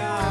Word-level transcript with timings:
carrying 0.00 0.29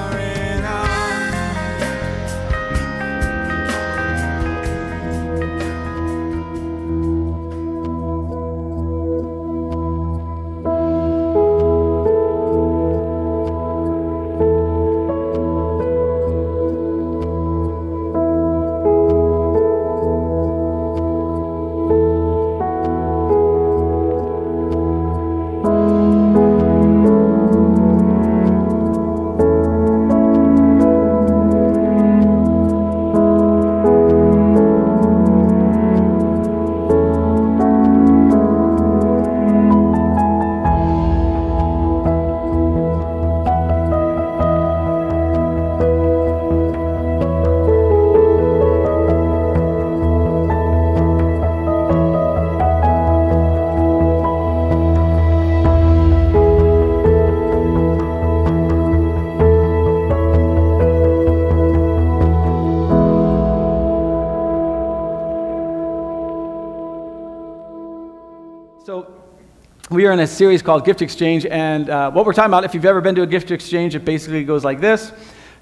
we 69.99 70.05
are 70.05 70.13
in 70.13 70.19
a 70.21 70.27
series 70.27 70.61
called 70.61 70.85
Gift 70.85 71.01
Exchange, 71.01 71.45
and 71.45 71.89
uh, 71.89 72.09
what 72.09 72.25
we're 72.25 72.31
talking 72.31 72.49
about, 72.49 72.63
if 72.63 72.73
you've 72.73 72.85
ever 72.85 73.01
been 73.01 73.15
to 73.15 73.23
a 73.23 73.27
gift 73.27 73.51
exchange, 73.51 73.95
it 73.95 74.05
basically 74.05 74.45
goes 74.45 74.63
like 74.63 74.79
this 74.79 75.11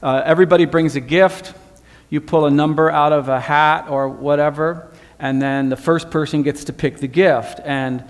uh, 0.04 0.22
Everybody 0.24 0.66
brings 0.66 0.96
a 0.96 1.00
gift, 1.00 1.56
you 2.12 2.22
pull 2.22 2.46
a 2.46 2.52
number 2.52 2.92
out 2.92 3.14
of 3.14 3.30
a 3.30 3.40
hat 3.40 3.88
or 3.90 4.08
whatever, 4.08 4.92
and 5.18 5.42
then 5.42 5.70
the 5.70 5.76
first 5.76 6.12
person 6.12 6.44
gets 6.44 6.66
to 6.66 6.74
pick 6.74 6.98
the 6.98 7.08
gift. 7.08 7.62
And 7.66 8.04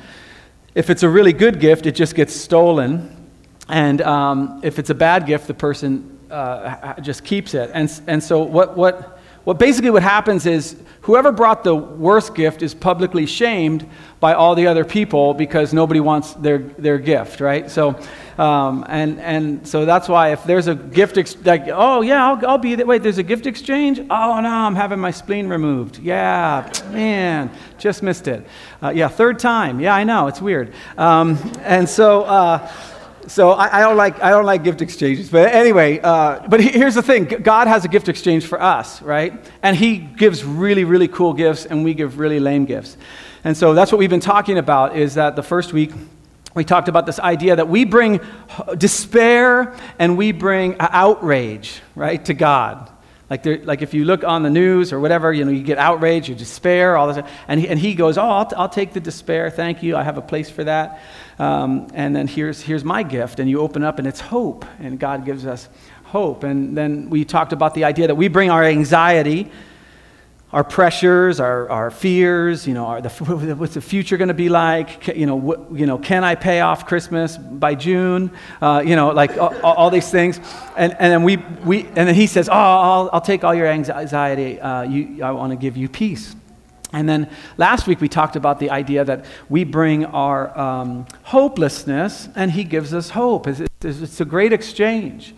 if 0.75 0.89
it's 0.89 1.01
a 1.01 1.07
really 1.07 1.31
good 1.31 1.61
gift, 1.61 1.85
it 1.85 1.95
just 1.95 2.13
gets 2.13 2.35
stolen. 2.35 3.29
And 3.69 4.01
um, 4.01 4.59
if 4.63 4.79
it's 4.79 4.89
a 4.89 4.95
bad 4.95 5.27
gift, 5.27 5.47
the 5.47 5.53
person 5.53 6.19
uh, 6.29 6.99
just 6.99 7.23
keeps 7.23 7.53
it. 7.53 7.71
And, 7.73 7.89
and 8.05 8.21
so, 8.21 8.43
what, 8.43 8.75
what, 8.75 9.16
what 9.47 9.59
basically 9.59 9.91
what 9.91 10.03
happens 10.03 10.45
is 10.45 10.75
whoever 11.03 11.31
brought 11.31 11.63
the 11.63 11.73
worst 11.73 12.35
gift 12.35 12.61
is 12.61 12.73
publicly 12.73 13.25
shamed 13.25 13.89
by 14.19 14.33
all 14.33 14.55
the 14.55 14.67
other 14.67 14.83
people 14.83 15.33
because 15.33 15.73
nobody 15.73 16.01
wants 16.01 16.33
their, 16.33 16.57
their 16.57 16.97
gift, 16.97 17.39
right? 17.39 17.71
So, 17.71 17.97
um, 18.37 18.85
and, 18.89 19.21
and 19.21 19.65
so 19.65 19.85
that's 19.85 20.09
why 20.09 20.33
if 20.33 20.43
there's 20.43 20.67
a 20.67 20.75
gift, 20.75 21.17
ex- 21.17 21.37
like, 21.45 21.69
oh 21.71 22.01
yeah, 22.01 22.27
I'll, 22.27 22.45
I'll 22.45 22.57
be 22.57 22.75
there. 22.75 22.85
Wait, 22.85 23.03
there's 23.03 23.19
a 23.19 23.23
gift 23.23 23.45
exchange? 23.45 23.99
Oh 23.99 24.41
no, 24.41 24.49
I'm 24.49 24.75
having 24.75 24.99
my 24.99 25.11
spleen 25.11 25.47
removed. 25.47 25.99
Yeah, 25.99 26.69
man, 26.91 27.49
just 27.77 28.03
missed 28.03 28.27
it. 28.27 28.45
Uh, 28.83 28.89
yeah, 28.89 29.07
third 29.07 29.39
time. 29.39 29.79
Yeah, 29.79 29.95
I 29.95 30.03
know, 30.03 30.27
it's 30.27 30.41
weird. 30.41 30.73
Um, 30.97 31.37
and 31.61 31.87
so, 31.87 32.23
uh, 32.23 32.69
so 33.27 33.51
I, 33.51 33.77
I, 33.77 33.81
don't 33.81 33.97
like 33.97 34.23
I 34.23 34.29
don't 34.29 34.45
like 34.45 34.63
gift 34.63 34.81
exchanges, 34.81 35.29
but 35.29 35.53
anyway. 35.53 35.99
Uh, 35.99 36.47
but 36.47 36.61
here's 36.61 36.95
the 36.95 37.03
thing: 37.03 37.25
God 37.25 37.67
has 37.67 37.85
a 37.85 37.87
gift 37.87 38.09
exchange 38.09 38.45
for 38.45 38.61
us, 38.61 39.01
right? 39.01 39.33
And 39.61 39.75
He 39.75 39.97
gives 39.97 40.43
really 40.43 40.83
really 40.83 41.07
cool 41.07 41.33
gifts, 41.33 41.65
and 41.65 41.83
we 41.83 41.93
give 41.93 42.19
really 42.19 42.39
lame 42.39 42.65
gifts. 42.65 42.97
And 43.43 43.55
so 43.55 43.73
that's 43.73 43.91
what 43.91 43.99
we've 43.99 44.09
been 44.09 44.19
talking 44.19 44.57
about. 44.57 44.97
Is 44.97 45.15
that 45.15 45.35
the 45.35 45.43
first 45.43 45.73
week 45.73 45.91
we 46.57 46.65
talked 46.65 46.87
about 46.87 47.05
this 47.05 47.19
idea 47.19 47.55
that 47.55 47.69
we 47.69 47.85
bring 47.85 48.19
despair 48.77 49.75
and 49.99 50.17
we 50.17 50.31
bring 50.31 50.75
outrage, 50.79 51.81
right, 51.95 52.23
to 52.25 52.33
God. 52.33 52.91
Like, 53.29 53.43
there, 53.43 53.59
like 53.63 53.81
if 53.81 53.93
you 53.93 54.05
look 54.05 54.23
on 54.23 54.41
the 54.41 54.49
news 54.49 54.91
or 54.91 54.99
whatever, 54.99 55.31
you 55.31 55.45
know, 55.45 55.51
you 55.51 55.61
get 55.61 55.77
outrage, 55.77 56.29
you 56.29 56.35
despair, 56.35 56.97
all 56.97 57.13
this. 57.13 57.23
And 57.47 57.59
he, 57.59 57.67
and 57.67 57.77
he 57.77 57.93
goes, 57.93 58.17
Oh, 58.17 58.27
I'll, 58.27 58.51
I'll 58.57 58.69
take 58.69 58.93
the 58.93 58.99
despair. 58.99 59.49
Thank 59.49 59.83
you. 59.83 59.95
I 59.95 60.03
have 60.03 60.17
a 60.17 60.21
place 60.21 60.49
for 60.49 60.63
that. 60.63 61.01
Um, 61.39 61.87
and 61.93 62.15
then 62.15 62.27
here's, 62.27 62.61
here's 62.61 62.83
my 62.83 63.03
gift. 63.03 63.39
And 63.39 63.49
you 63.49 63.59
open 63.59 63.83
up 63.83 63.99
and 63.99 64.07
it's 64.07 64.19
hope. 64.19 64.65
And 64.79 64.99
God 64.99 65.25
gives 65.25 65.45
us 65.45 65.69
hope. 66.05 66.43
And 66.43 66.75
then 66.75 67.09
we 67.09 67.25
talked 67.25 67.53
about 67.53 67.73
the 67.73 67.83
idea 67.83 68.07
that 68.07 68.15
we 68.15 68.27
bring 68.27 68.49
our 68.49 68.63
anxiety, 68.63 69.51
our 70.51 70.63
pressures, 70.63 71.39
our, 71.39 71.69
our 71.69 71.91
fears, 71.91 72.65
you 72.65 72.73
know, 72.73 72.85
our, 72.85 73.01
the, 73.01 73.09
what's 73.55 73.73
the 73.73 73.81
future 73.81 74.17
going 74.17 74.29
to 74.29 74.33
be 74.33 74.49
like? 74.49 75.07
You 75.07 75.25
know, 75.25 75.67
you 75.71 75.85
know, 75.85 75.97
can 75.97 76.23
I 76.23 76.35
pay 76.35 76.61
off 76.61 76.87
Christmas 76.87 77.37
by 77.37 77.75
June? 77.75 78.31
Uh, 78.61 78.81
you 78.85 78.95
know, 78.95 79.09
like 79.09 79.37
all, 79.37 79.55
all 79.61 79.89
these 79.89 80.09
things. 80.09 80.39
And, 80.77 80.93
and 80.93 81.11
then 81.11 81.23
we, 81.23 81.37
we, 81.37 81.83
and 81.83 82.07
then 82.07 82.15
he 82.15 82.25
says, 82.25 82.49
oh, 82.49 82.53
I'll, 82.53 83.09
I'll 83.13 83.21
take 83.21 83.43
all 83.43 83.53
your 83.53 83.67
anxiety. 83.67 84.59
Uh, 84.59 84.83
you, 84.83 85.23
I 85.23 85.31
want 85.31 85.51
to 85.51 85.57
give 85.57 85.77
you 85.77 85.89
peace. 85.89 86.35
And 86.93 87.07
then 87.07 87.29
last 87.57 87.85
week 87.87 87.99
we 87.99 88.07
talked 88.07 88.35
about 88.35 88.59
the 88.59 88.69
idea 88.69 89.03
that 89.03 89.25
we 89.49 89.63
bring 89.63 90.05
our 90.05 90.57
um, 90.57 91.05
hopelessness 91.23 92.29
and 92.35 92.51
he 92.51 92.63
gives 92.63 92.93
us 92.93 93.09
hope. 93.09 93.47
It's, 93.47 93.61
it's, 93.83 94.21
a 94.21 94.25
great 94.25 94.53
exchange. 94.53 95.35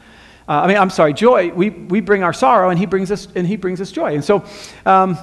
Uh, 0.47 0.61
I 0.61 0.67
mean, 0.67 0.77
I'm 0.77 0.89
sorry, 0.89 1.13
joy. 1.13 1.51
We, 1.51 1.69
we 1.69 2.01
bring 2.01 2.23
our 2.23 2.33
sorrow, 2.33 2.69
and 2.69 2.79
he 2.79 2.87
brings 2.87 3.11
us, 3.11 3.27
and 3.35 3.45
he 3.45 3.55
brings 3.55 3.81
us 3.81 3.91
joy. 3.91 4.15
And 4.15 4.23
so, 4.23 4.43
um, 4.83 5.17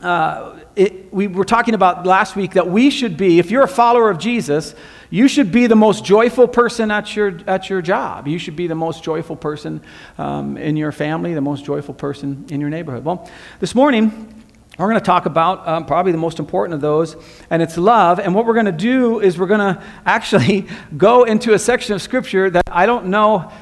uh, 0.00 0.58
it, 0.74 1.12
we 1.12 1.26
were 1.26 1.44
talking 1.44 1.74
about 1.74 2.06
last 2.06 2.34
week 2.34 2.52
that 2.52 2.68
we 2.68 2.90
should 2.90 3.16
be, 3.16 3.38
if 3.38 3.50
you're 3.50 3.62
a 3.62 3.68
follower 3.68 4.10
of 4.10 4.18
Jesus, 4.18 4.74
you 5.10 5.28
should 5.28 5.52
be 5.52 5.66
the 5.66 5.76
most 5.76 6.04
joyful 6.04 6.48
person 6.48 6.90
at 6.90 7.14
your, 7.14 7.38
at 7.46 7.70
your 7.70 7.80
job. 7.80 8.26
You 8.26 8.38
should 8.38 8.56
be 8.56 8.66
the 8.66 8.74
most 8.74 9.04
joyful 9.04 9.36
person 9.36 9.82
um, 10.18 10.56
in 10.56 10.76
your 10.76 10.92
family, 10.92 11.34
the 11.34 11.40
most 11.40 11.64
joyful 11.64 11.94
person 11.94 12.46
in 12.48 12.60
your 12.60 12.70
neighborhood. 12.70 13.04
Well, 13.04 13.30
this 13.60 13.74
morning, 13.74 14.33
we're 14.78 14.88
going 14.88 15.00
to 15.00 15.04
talk 15.04 15.26
about 15.26 15.66
um, 15.68 15.86
probably 15.86 16.12
the 16.12 16.18
most 16.18 16.38
important 16.38 16.74
of 16.74 16.80
those, 16.80 17.16
and 17.48 17.62
it's 17.62 17.78
love. 17.78 18.18
And 18.18 18.34
what 18.34 18.44
we're 18.44 18.54
going 18.54 18.66
to 18.66 18.72
do 18.72 19.20
is 19.20 19.38
we're 19.38 19.46
going 19.46 19.74
to 19.74 19.82
actually 20.04 20.66
go 20.96 21.24
into 21.24 21.54
a 21.54 21.58
section 21.58 21.94
of 21.94 22.02
Scripture 22.02 22.50
that 22.50 22.64
I 22.66 22.86
don't 22.86 23.06
know 23.06 23.52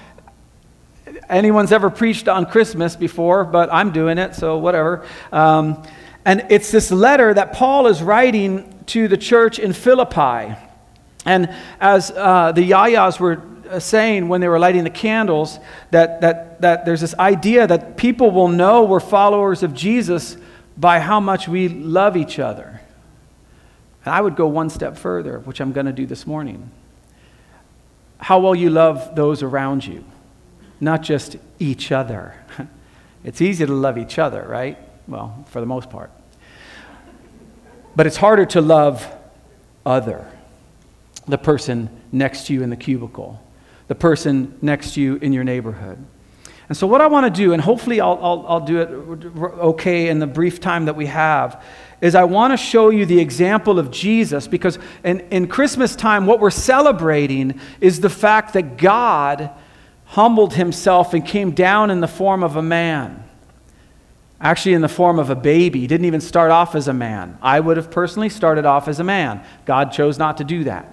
anyone's 1.28 1.73
ever 1.73 1.91
preached 1.91 2.28
on 2.28 2.47
Christmas 2.47 2.97
before, 2.97 3.45
but 3.45 3.73
I'm 3.73 3.93
doing 3.93 4.19
it, 4.19 4.34
so 4.34 4.59
whatever. 4.59 5.05
Um, 5.31 5.83
and 6.25 6.47
it's 6.50 6.71
this 6.71 6.91
letter 6.91 7.34
that 7.34 7.53
Paul 7.53 7.89
is 7.89 8.03
writing 8.03 8.84
to 8.87 9.09
the 9.09 9.17
church 9.17 9.59
in 9.59 9.73
Philippi. 9.73 10.55
And 11.25 11.55
as 11.81 12.11
uh, 12.11 12.53
the 12.53 12.71
Yayas 12.71 13.21
were 13.21 13.43
uh, 13.69 13.79
saying 13.79 14.29
when 14.29 14.41
they 14.41 14.49
were 14.49 14.59
lighting 14.59 14.84
the 14.84 14.91
candles, 14.91 15.59
that, 15.91 16.21
that, 16.21 16.61
that 16.61 16.84
there's 16.84 17.00
this 17.00 17.15
idea 17.19 17.67
that 17.67 17.97
people 17.97 18.31
will 18.31 18.49
know 18.49 18.84
we're 18.84 19.00
followers 19.00 19.62
of 19.62 19.75
Jesus 19.75 20.37
by 20.77 21.00
how 21.00 21.21
much 21.21 21.49
we 21.49 21.69
love 21.69 22.16
each 22.16 22.38
other. 22.38 22.81
And 24.05 24.15
I 24.15 24.21
would 24.21 24.37
go 24.37 24.47
one 24.47 24.71
step 24.71 24.97
further, 24.97 25.38
which 25.41 25.60
I'm 25.60 25.72
going 25.72 25.87
to 25.87 25.93
do 25.93 26.06
this 26.06 26.27
morning. 26.27 26.71
How 28.19 28.38
well 28.41 28.55
you 28.55 28.71
love 28.71 29.15
those 29.15 29.43
around 29.43 29.84
you 29.84 30.05
not 30.82 31.00
just 31.00 31.37
each 31.59 31.91
other. 31.91 32.34
It's 33.25 33.41
easy 33.41 33.65
to 33.65 33.72
love 33.72 33.99
each 33.99 34.19
other, 34.19 34.44
right? 34.49 34.77
Well, 35.06 35.47
for 35.50 35.61
the 35.61 35.66
most 35.66 35.91
part. 35.91 36.11
But 37.94 38.09
it's 38.09 38.16
harder 38.16 38.44
to 38.47 38.61
love 38.61 39.06
other. 39.87 40.28
The 41.28 41.38
person 41.38 41.88
next 42.11 42.49
to 42.49 42.53
you 42.53 42.65
in 42.65 42.71
the 42.71 42.77
cubicle, 42.77 43.41
the 43.87 43.94
person 43.94 44.59
next 44.61 44.94
to 44.94 45.00
you 45.00 45.15
in 45.19 45.32
your 45.32 45.44
neighborhood. 45.44 46.05
And 46.73 46.77
so, 46.79 46.87
what 46.87 47.03
I 47.03 47.07
want 47.07 47.27
to 47.27 47.31
do, 47.31 47.53
and 47.53 47.61
hopefully 47.61 48.01
I'll, 48.01 48.19
I'll, 48.23 48.47
I'll 48.49 48.61
do 48.61 48.81
it 48.81 48.89
okay 49.61 50.09
in 50.09 50.21
the 50.21 50.27
brief 50.27 50.59
time 50.59 50.87
that 50.87 50.97
we 50.97 51.05
have, 51.05 51.63
is 52.01 52.15
I 52.15 52.25
want 52.25 52.55
to 52.55 52.57
show 52.57 52.89
you 52.89 53.05
the 53.05 53.21
example 53.21 53.79
of 53.79 53.91
Jesus 53.91 54.49
because 54.49 54.79
in, 55.05 55.21
in 55.29 55.49
Christmas 55.49 55.95
time, 55.95 56.25
what 56.25 56.41
we're 56.41 56.49
celebrating 56.49 57.61
is 57.83 58.01
the 58.01 58.09
fact 58.09 58.55
that 58.55 58.79
God 58.79 59.51
humbled 60.07 60.55
himself 60.55 61.13
and 61.13 61.27
came 61.27 61.51
down 61.51 61.91
in 61.91 62.01
the 62.01 62.09
form 62.09 62.43
of 62.43 62.57
a 62.57 62.63
man. 62.63 63.23
Actually, 64.41 64.73
in 64.73 64.81
the 64.81 64.89
form 64.89 65.19
of 65.19 65.29
a 65.29 65.37
baby. 65.37 65.81
He 65.81 65.87
didn't 65.87 66.07
even 66.07 66.23
start 66.23 66.51
off 66.51 66.75
as 66.75 66.89
a 66.89 66.95
man. 66.95 67.37
I 67.43 67.61
would 67.61 67.77
have 67.77 67.91
personally 67.91 68.31
started 68.31 68.65
off 68.65 68.89
as 68.89 68.99
a 68.99 69.05
man. 69.05 69.45
God 69.67 69.93
chose 69.93 70.19
not 70.19 70.39
to 70.39 70.45
do 70.45 70.65
that. 70.65 70.91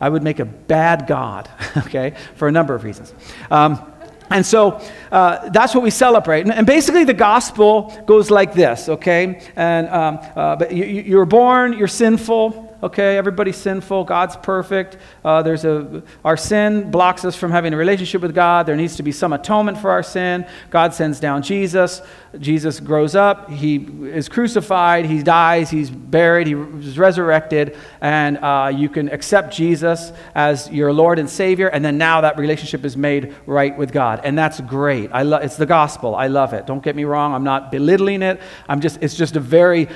I 0.00 0.10
would 0.10 0.22
make 0.22 0.38
a 0.38 0.44
bad 0.44 1.06
God, 1.06 1.48
okay, 1.78 2.14
for 2.34 2.46
a 2.46 2.52
number 2.52 2.74
of 2.74 2.84
reasons. 2.84 3.14
Um, 3.50 3.93
and 4.34 4.44
so 4.44 4.80
uh, 5.12 5.48
that's 5.50 5.74
what 5.76 5.84
we 5.84 5.90
celebrate. 5.90 6.40
And, 6.40 6.52
and, 6.52 6.66
basically, 6.66 7.04
the 7.04 7.14
gospel 7.14 7.96
goes 8.04 8.32
like 8.32 8.52
this, 8.52 8.88
okay? 8.88 9.40
And 9.54 9.88
um, 9.88 10.18
uh, 10.34 10.56
but 10.56 10.72
you, 10.72 10.84
you, 10.84 11.16
were 11.18 11.24
born, 11.24 11.78
you're 11.78 11.86
sinful, 11.86 12.63
okay? 12.84 13.16
Everybody's 13.16 13.56
sinful. 13.56 14.04
God's 14.04 14.36
perfect. 14.36 14.98
uh, 15.24 15.42
there's 15.42 15.64
a, 15.64 16.02
our 16.24 16.36
sin 16.36 16.90
blocks 16.90 17.24
us 17.24 17.34
from 17.34 17.50
having 17.50 17.72
a 17.72 17.76
relationship 17.76 18.22
with 18.22 18.34
God. 18.34 18.66
There 18.66 18.76
needs 18.76 18.96
to 18.96 19.02
be 19.02 19.12
some 19.12 19.32
atonement 19.32 19.78
for 19.78 19.90
our 19.90 20.02
sin. 20.02 20.46
God 20.70 20.94
sends 20.94 21.18
down 21.18 21.42
Jesus. 21.42 22.02
Jesus 22.38 22.80
grows 22.80 23.14
up. 23.14 23.48
He 23.50 23.76
is 23.76 24.28
crucified. 24.28 25.06
He 25.06 25.22
dies. 25.22 25.70
He's 25.70 25.90
buried. 25.90 26.46
He 26.46 26.54
is 26.54 26.98
resurrected. 26.98 27.76
And 28.00 28.38
uh, 28.38 28.72
you 28.74 28.88
can 28.88 29.08
accept 29.08 29.54
Jesus 29.54 30.12
as 30.34 30.70
your 30.70 30.92
Lord 30.92 31.18
and 31.18 31.30
Savior. 31.30 31.68
And 31.68 31.84
then 31.84 31.96
now 31.96 32.20
that 32.20 32.36
relationship 32.38 32.84
is 32.84 32.96
made 32.96 33.34
right 33.46 33.76
with 33.76 33.92
God. 33.92 34.20
And 34.24 34.36
that's 34.36 34.60
great. 34.60 35.10
I 35.12 35.22
lo- 35.22 35.38
it's 35.38 35.56
the 35.56 35.66
gospel. 35.66 36.14
I 36.14 36.26
love 36.26 36.52
it. 36.52 36.66
Don't 36.66 36.82
get 36.82 36.96
me 36.96 37.04
wrong. 37.04 37.34
I'm 37.34 37.44
not 37.44 37.70
belittling 37.70 38.22
it. 38.22 38.40
I'm 38.68 38.80
just, 38.80 38.98
it's 39.00 39.14
just 39.14 39.36
a 39.36 39.40
very, 39.40 39.88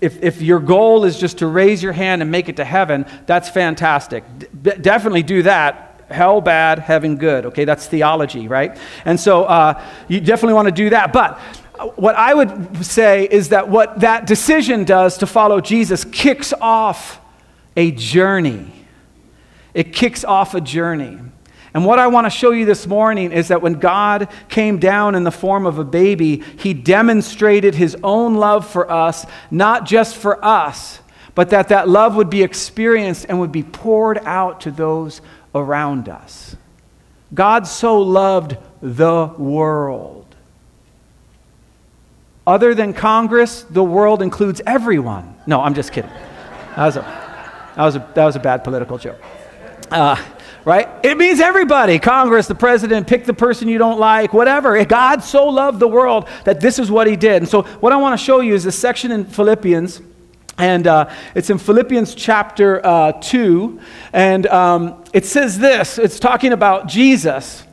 if, 0.00 0.22
if 0.22 0.42
your 0.42 0.58
goal 0.58 1.04
is 1.04 1.18
just 1.18 1.38
to 1.38 1.46
raise 1.46 1.82
your 1.82 1.92
hand 1.92 2.22
and 2.22 2.31
make 2.32 2.48
it 2.48 2.56
to 2.56 2.64
heaven, 2.64 3.06
that's 3.26 3.48
fantastic. 3.48 4.24
D- 4.38 4.72
definitely 4.80 5.22
do 5.22 5.44
that 5.44 5.90
hell 6.12 6.40
bad, 6.40 6.78
heaven 6.78 7.16
good. 7.16 7.46
Okay, 7.46 7.64
that's 7.64 7.86
theology, 7.86 8.46
right? 8.46 8.78
And 9.04 9.18
so 9.18 9.44
uh, 9.44 9.82
you 10.08 10.20
definitely 10.20 10.54
want 10.54 10.68
to 10.68 10.72
do 10.72 10.90
that. 10.90 11.12
But 11.12 11.38
what 11.96 12.14
I 12.14 12.34
would 12.34 12.84
say 12.84 13.26
is 13.30 13.48
that 13.48 13.68
what 13.68 14.00
that 14.00 14.26
decision 14.26 14.84
does 14.84 15.18
to 15.18 15.26
follow 15.26 15.60
Jesus 15.60 16.04
kicks 16.04 16.52
off 16.60 17.20
a 17.76 17.90
journey. 17.90 18.70
It 19.74 19.92
kicks 19.92 20.24
off 20.24 20.54
a 20.54 20.60
journey. 20.60 21.18
And 21.74 21.86
what 21.86 21.98
I 21.98 22.08
want 22.08 22.26
to 22.26 22.30
show 22.30 22.50
you 22.50 22.66
this 22.66 22.86
morning 22.86 23.32
is 23.32 23.48
that 23.48 23.62
when 23.62 23.74
God 23.74 24.28
came 24.50 24.78
down 24.78 25.14
in 25.14 25.24
the 25.24 25.30
form 25.30 25.64
of 25.64 25.78
a 25.78 25.84
baby, 25.84 26.42
he 26.58 26.74
demonstrated 26.74 27.74
his 27.74 27.96
own 28.02 28.34
love 28.34 28.68
for 28.68 28.90
us, 28.90 29.24
not 29.50 29.86
just 29.86 30.16
for 30.16 30.44
us, 30.44 31.00
but 31.34 31.50
that 31.50 31.68
that 31.68 31.88
love 31.88 32.16
would 32.16 32.30
be 32.30 32.42
experienced 32.42 33.26
and 33.28 33.40
would 33.40 33.52
be 33.52 33.62
poured 33.62 34.18
out 34.18 34.60
to 34.62 34.70
those 34.70 35.20
around 35.54 36.08
us. 36.08 36.56
God 37.32 37.66
so 37.66 37.98
loved 37.98 38.56
the 38.82 39.26
world. 39.38 40.26
Other 42.46 42.74
than 42.74 42.92
Congress, 42.92 43.62
the 43.62 43.84
world 43.84 44.20
includes 44.20 44.60
everyone. 44.66 45.34
No, 45.46 45.60
I'm 45.60 45.74
just 45.74 45.92
kidding. 45.92 46.10
That 46.76 46.86
was 46.86 46.96
a, 46.96 47.00
that 47.76 47.84
was 47.84 47.96
a, 47.96 48.10
that 48.14 48.24
was 48.24 48.36
a 48.36 48.40
bad 48.40 48.64
political 48.64 48.98
joke. 48.98 49.20
Uh, 49.90 50.22
right? 50.64 50.88
It 51.04 51.16
means 51.16 51.40
everybody 51.40 51.98
Congress, 51.98 52.48
the 52.48 52.54
president, 52.54 53.06
pick 53.06 53.24
the 53.24 53.34
person 53.34 53.68
you 53.68 53.78
don't 53.78 54.00
like, 54.00 54.32
whatever. 54.32 54.84
God 54.84 55.22
so 55.22 55.46
loved 55.46 55.78
the 55.78 55.88
world 55.88 56.28
that 56.44 56.60
this 56.60 56.78
is 56.78 56.90
what 56.90 57.06
he 57.06 57.16
did. 57.16 57.42
And 57.42 57.48
so, 57.48 57.62
what 57.62 57.92
I 57.92 57.96
want 57.96 58.18
to 58.18 58.22
show 58.22 58.40
you 58.40 58.54
is 58.54 58.64
this 58.64 58.78
section 58.78 59.12
in 59.12 59.24
Philippians 59.24 60.02
and 60.58 60.86
uh, 60.86 61.10
it's 61.34 61.50
in 61.50 61.58
Philippians 61.58 62.14
chapter 62.14 62.84
uh, 62.84 63.12
2. 63.12 63.80
And 64.12 64.46
um, 64.46 65.04
it 65.12 65.24
says 65.24 65.58
this 65.58 65.98
it's 65.98 66.18
talking 66.18 66.52
about 66.52 66.88
Jesus. 66.88 67.64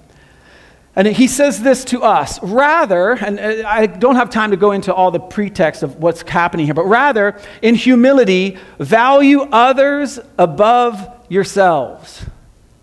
And 0.96 1.08
he 1.08 1.28
says 1.28 1.62
this 1.62 1.86
to 1.86 2.04
us 2.04 2.42
rather, 2.42 3.12
and 3.12 3.40
uh, 3.40 3.68
I 3.68 3.86
don't 3.86 4.16
have 4.16 4.30
time 4.30 4.52
to 4.52 4.58
go 4.58 4.72
into 4.72 4.94
all 4.94 5.12
the 5.12 5.20
pretext 5.20 5.84
of 5.84 5.98
what's 5.98 6.24
happening 6.24 6.66
here, 6.66 6.74
but 6.74 6.86
rather, 6.86 7.40
in 7.62 7.76
humility, 7.76 8.58
value 8.80 9.42
others 9.52 10.20
above 10.38 11.08
yourselves. 11.30 12.26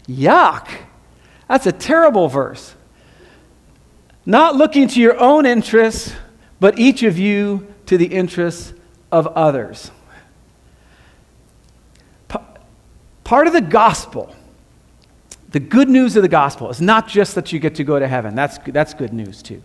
Yuck. 0.08 0.68
That's 1.48 1.66
a 1.66 1.72
terrible 1.72 2.28
verse. 2.28 2.74
Not 4.24 4.56
looking 4.56 4.88
to 4.88 5.00
your 5.00 5.18
own 5.20 5.46
interests, 5.46 6.14
but 6.58 6.78
each 6.78 7.02
of 7.02 7.18
you 7.18 7.72
to 7.86 7.98
the 7.98 8.06
interests 8.06 8.72
of 9.10 9.26
others. 9.28 9.90
Part 13.26 13.48
of 13.48 13.52
the 13.52 13.60
gospel, 13.60 14.32
the 15.50 15.58
good 15.58 15.88
news 15.88 16.14
of 16.14 16.22
the 16.22 16.28
gospel, 16.28 16.70
is 16.70 16.80
not 16.80 17.08
just 17.08 17.34
that 17.34 17.52
you 17.52 17.58
get 17.58 17.74
to 17.74 17.82
go 17.82 17.98
to 17.98 18.06
heaven. 18.06 18.36
That's, 18.36 18.58
that's 18.68 18.94
good 18.94 19.12
news 19.12 19.42
too. 19.42 19.64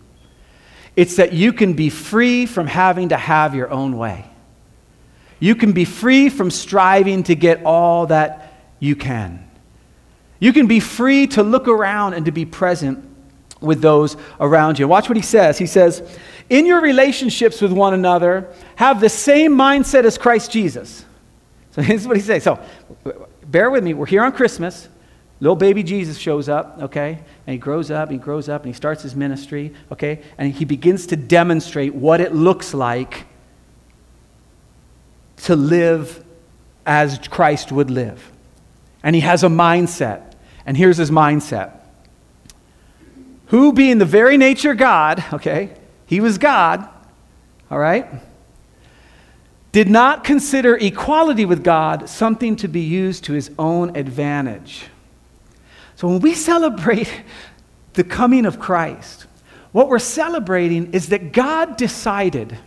It's 0.96 1.14
that 1.14 1.32
you 1.32 1.52
can 1.52 1.74
be 1.74 1.88
free 1.88 2.44
from 2.44 2.66
having 2.66 3.10
to 3.10 3.16
have 3.16 3.54
your 3.54 3.70
own 3.70 3.96
way. 3.96 4.26
You 5.38 5.54
can 5.54 5.70
be 5.70 5.84
free 5.84 6.28
from 6.28 6.50
striving 6.50 7.22
to 7.24 7.36
get 7.36 7.64
all 7.64 8.06
that 8.06 8.52
you 8.80 8.96
can. 8.96 9.48
You 10.40 10.52
can 10.52 10.66
be 10.66 10.80
free 10.80 11.28
to 11.28 11.44
look 11.44 11.68
around 11.68 12.14
and 12.14 12.26
to 12.26 12.32
be 12.32 12.44
present 12.44 13.08
with 13.60 13.80
those 13.80 14.16
around 14.40 14.80
you. 14.80 14.88
Watch 14.88 15.08
what 15.08 15.16
he 15.16 15.22
says. 15.22 15.56
He 15.56 15.66
says, 15.66 16.02
In 16.52 16.66
your 16.66 16.82
relationships 16.82 17.62
with 17.62 17.72
one 17.72 17.94
another, 17.94 18.46
have 18.76 19.00
the 19.00 19.08
same 19.08 19.52
mindset 19.52 20.04
as 20.04 20.18
Christ 20.18 20.50
Jesus. 20.50 21.02
So 21.70 21.80
this 21.80 22.02
is 22.02 22.06
what 22.06 22.18
he 22.18 22.22
says. 22.22 22.42
So 22.42 22.62
bear 23.46 23.70
with 23.70 23.82
me. 23.82 23.94
We're 23.94 24.04
here 24.04 24.22
on 24.22 24.32
Christmas. 24.32 24.86
Little 25.40 25.56
baby 25.56 25.82
Jesus 25.82 26.18
shows 26.18 26.50
up, 26.50 26.76
okay? 26.82 27.20
And 27.46 27.54
he 27.54 27.56
grows 27.56 27.90
up, 27.90 28.10
he 28.10 28.18
grows 28.18 28.50
up, 28.50 28.64
and 28.64 28.68
he 28.68 28.76
starts 28.76 29.02
his 29.02 29.16
ministry, 29.16 29.72
okay? 29.90 30.20
And 30.36 30.52
he 30.52 30.66
begins 30.66 31.06
to 31.06 31.16
demonstrate 31.16 31.94
what 31.94 32.20
it 32.20 32.34
looks 32.34 32.74
like 32.74 33.24
to 35.44 35.56
live 35.56 36.22
as 36.84 37.18
Christ 37.28 37.72
would 37.72 37.90
live. 37.90 38.30
And 39.02 39.16
he 39.16 39.22
has 39.22 39.42
a 39.42 39.48
mindset. 39.48 40.34
And 40.66 40.76
here's 40.76 40.98
his 40.98 41.10
mindset 41.10 41.80
Who, 43.46 43.72
being 43.72 43.96
the 43.96 44.04
very 44.04 44.36
nature 44.36 44.74
God, 44.74 45.24
okay? 45.32 45.76
He 46.12 46.20
was 46.20 46.36
God, 46.36 46.86
all 47.70 47.78
right? 47.78 48.06
did 49.72 49.88
not 49.88 50.24
consider 50.24 50.76
equality 50.76 51.46
with 51.46 51.64
God 51.64 52.06
something 52.06 52.54
to 52.56 52.68
be 52.68 52.82
used 52.82 53.24
to 53.24 53.32
his 53.32 53.50
own 53.58 53.96
advantage. 53.96 54.84
So 55.96 56.08
when 56.08 56.20
we 56.20 56.34
celebrate 56.50 57.10
the 57.94 58.04
coming 58.04 58.44
of 58.44 58.60
Christ, 58.60 59.24
what 59.72 59.88
we're 59.88 59.98
celebrating 59.98 60.92
is 60.92 61.08
that 61.08 61.32
God 61.32 61.78
decided, 61.78 62.58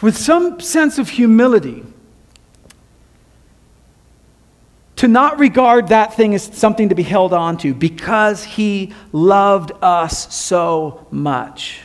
with 0.00 0.16
some 0.16 0.60
sense 0.60 0.98
of 0.98 1.08
humility, 1.08 1.82
to 4.94 5.08
not 5.08 5.40
regard 5.40 5.88
that 5.88 6.14
thing 6.14 6.32
as 6.36 6.44
something 6.44 6.90
to 6.90 6.94
be 6.94 7.02
held 7.02 7.32
on 7.32 7.56
to 7.58 7.74
because 7.74 8.44
he 8.44 8.94
loved 9.10 9.72
us 9.82 10.32
so 10.32 11.08
much. 11.10 11.80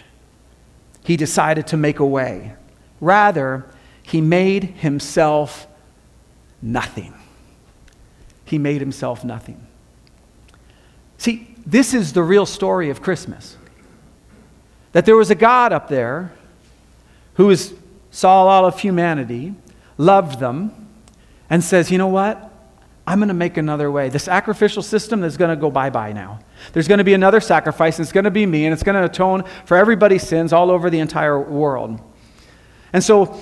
He 1.09 1.17
decided 1.17 1.65
to 1.65 1.75
make 1.75 1.97
a 1.97 2.05
way. 2.05 2.53
Rather, 3.01 3.65
he 4.03 4.21
made 4.21 4.63
himself 4.63 5.65
nothing. 6.61 7.15
He 8.45 8.59
made 8.59 8.79
himself 8.79 9.25
nothing. 9.25 9.65
See, 11.17 11.55
this 11.65 11.95
is 11.95 12.13
the 12.13 12.21
real 12.21 12.45
story 12.45 12.91
of 12.91 13.01
Christmas. 13.01 13.57
That 14.91 15.07
there 15.07 15.15
was 15.15 15.31
a 15.31 15.35
God 15.35 15.73
up 15.73 15.87
there 15.87 16.31
who 17.33 17.55
saw 18.11 18.45
all 18.45 18.67
of 18.67 18.79
humanity, 18.79 19.55
loved 19.97 20.39
them, 20.39 20.89
and 21.49 21.63
says, 21.63 21.89
you 21.89 21.97
know 21.97 22.05
what? 22.05 22.48
I'm 23.09 23.17
going 23.17 23.29
to 23.29 23.33
make 23.33 23.57
another 23.57 23.89
way. 23.89 24.09
The 24.09 24.19
sacrificial 24.19 24.83
system 24.83 25.23
is 25.23 25.35
going 25.35 25.49
to 25.49 25.59
go 25.59 25.71
bye 25.71 25.89
bye 25.89 26.13
now. 26.13 26.41
There's 26.73 26.87
going 26.87 26.99
to 26.99 27.03
be 27.03 27.15
another 27.15 27.39
sacrifice, 27.39 27.97
and 27.97 28.05
it's 28.05 28.11
going 28.11 28.25
to 28.25 28.29
be 28.29 28.45
me, 28.45 28.65
and 28.65 28.73
it's 28.73 28.83
going 28.83 28.93
to 28.93 29.03
atone 29.03 29.45
for 29.65 29.77
everybody's 29.77 30.21
sins 30.21 30.53
all 30.53 30.69
over 30.69 30.91
the 30.91 30.99
entire 30.99 31.39
world. 31.41 31.99
And 32.93 33.03
so 33.03 33.41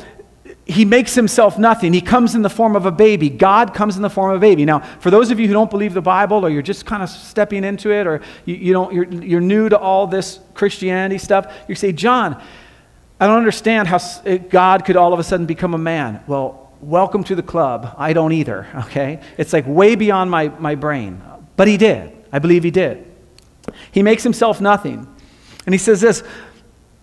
he 0.63 0.85
makes 0.85 1.15
himself 1.15 1.59
nothing. 1.59 1.91
He 1.91 1.99
comes 1.99 2.33
in 2.33 2.43
the 2.43 2.49
form 2.49 2.77
of 2.77 2.85
a 2.85 2.93
baby. 2.93 3.29
God 3.29 3.73
comes 3.73 3.97
in 3.97 4.01
the 4.01 4.09
form 4.09 4.31
of 4.31 4.37
a 4.37 4.39
baby. 4.39 4.63
Now, 4.63 4.79
for 4.99 5.11
those 5.11 5.31
of 5.31 5.39
you 5.39 5.47
who 5.47 5.53
don't 5.53 5.69
believe 5.69 5.93
the 5.93 6.01
Bible 6.01 6.45
or 6.45 6.49
you're 6.49 6.61
just 6.61 6.85
kind 6.85 7.03
of 7.03 7.09
stepping 7.09 7.65
into 7.65 7.91
it 7.91 8.07
or 8.07 8.21
you, 8.45 8.55
you 8.55 8.71
don't, 8.71 8.93
you're, 8.93 9.11
you're 9.21 9.41
new 9.41 9.67
to 9.67 9.77
all 9.77 10.07
this 10.07 10.39
Christianity 10.53 11.17
stuff, 11.17 11.53
you 11.67 11.75
say, 11.75 11.91
John, 11.91 12.41
I 13.19 13.27
don't 13.27 13.37
understand 13.37 13.89
how 13.89 13.99
God 14.49 14.85
could 14.85 14.95
all 14.95 15.11
of 15.11 15.19
a 15.19 15.25
sudden 15.25 15.45
become 15.45 15.73
a 15.73 15.77
man. 15.77 16.23
Well, 16.25 16.66
welcome 16.81 17.23
to 17.25 17.35
the 17.35 17.43
club. 17.43 17.95
I 17.97 18.13
don't 18.13 18.31
either, 18.31 18.67
okay? 18.85 19.21
It's 19.37 19.53
like 19.53 19.65
way 19.67 19.95
beyond 19.95 20.31
my, 20.31 20.49
my 20.49 20.75
brain. 20.75 21.21
But 21.55 21.67
he 21.67 21.77
did. 21.77 22.13
I 22.31 22.39
believe 22.39 22.63
he 22.63 22.71
did. 22.71 23.05
He 23.91 24.03
makes 24.03 24.23
himself 24.23 24.61
nothing. 24.61 25.07
And 25.65 25.73
he 25.73 25.79
says 25.79 26.01
this 26.01 26.23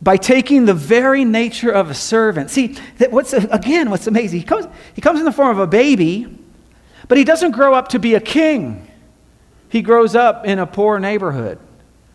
by 0.02 0.16
taking 0.19 0.66
the 0.66 0.75
very 0.75 1.25
nature 1.25 1.71
of 1.71 1.90
a 1.90 1.95
servant. 1.95 2.50
See, 2.50 2.76
that 2.99 3.11
what's, 3.11 3.33
again, 3.33 3.88
what's 3.90 4.07
amazing, 4.07 4.40
he 4.40 4.45
comes, 4.45 4.66
he 4.95 5.00
comes 5.00 5.19
in 5.19 5.25
the 5.25 5.33
form 5.33 5.50
of 5.50 5.59
a 5.59 5.66
baby, 5.66 6.38
but 7.09 7.16
he 7.16 7.25
doesn't 7.25 7.52
grow 7.52 7.75
up 7.75 7.88
to 7.88 7.99
be 7.99 8.14
a 8.14 8.21
king. 8.21 8.87
He 9.71 9.81
grows 9.83 10.14
up 10.14 10.45
in 10.45 10.59
a 10.59 10.66
poor 10.66 10.99
neighborhood. 10.99 11.59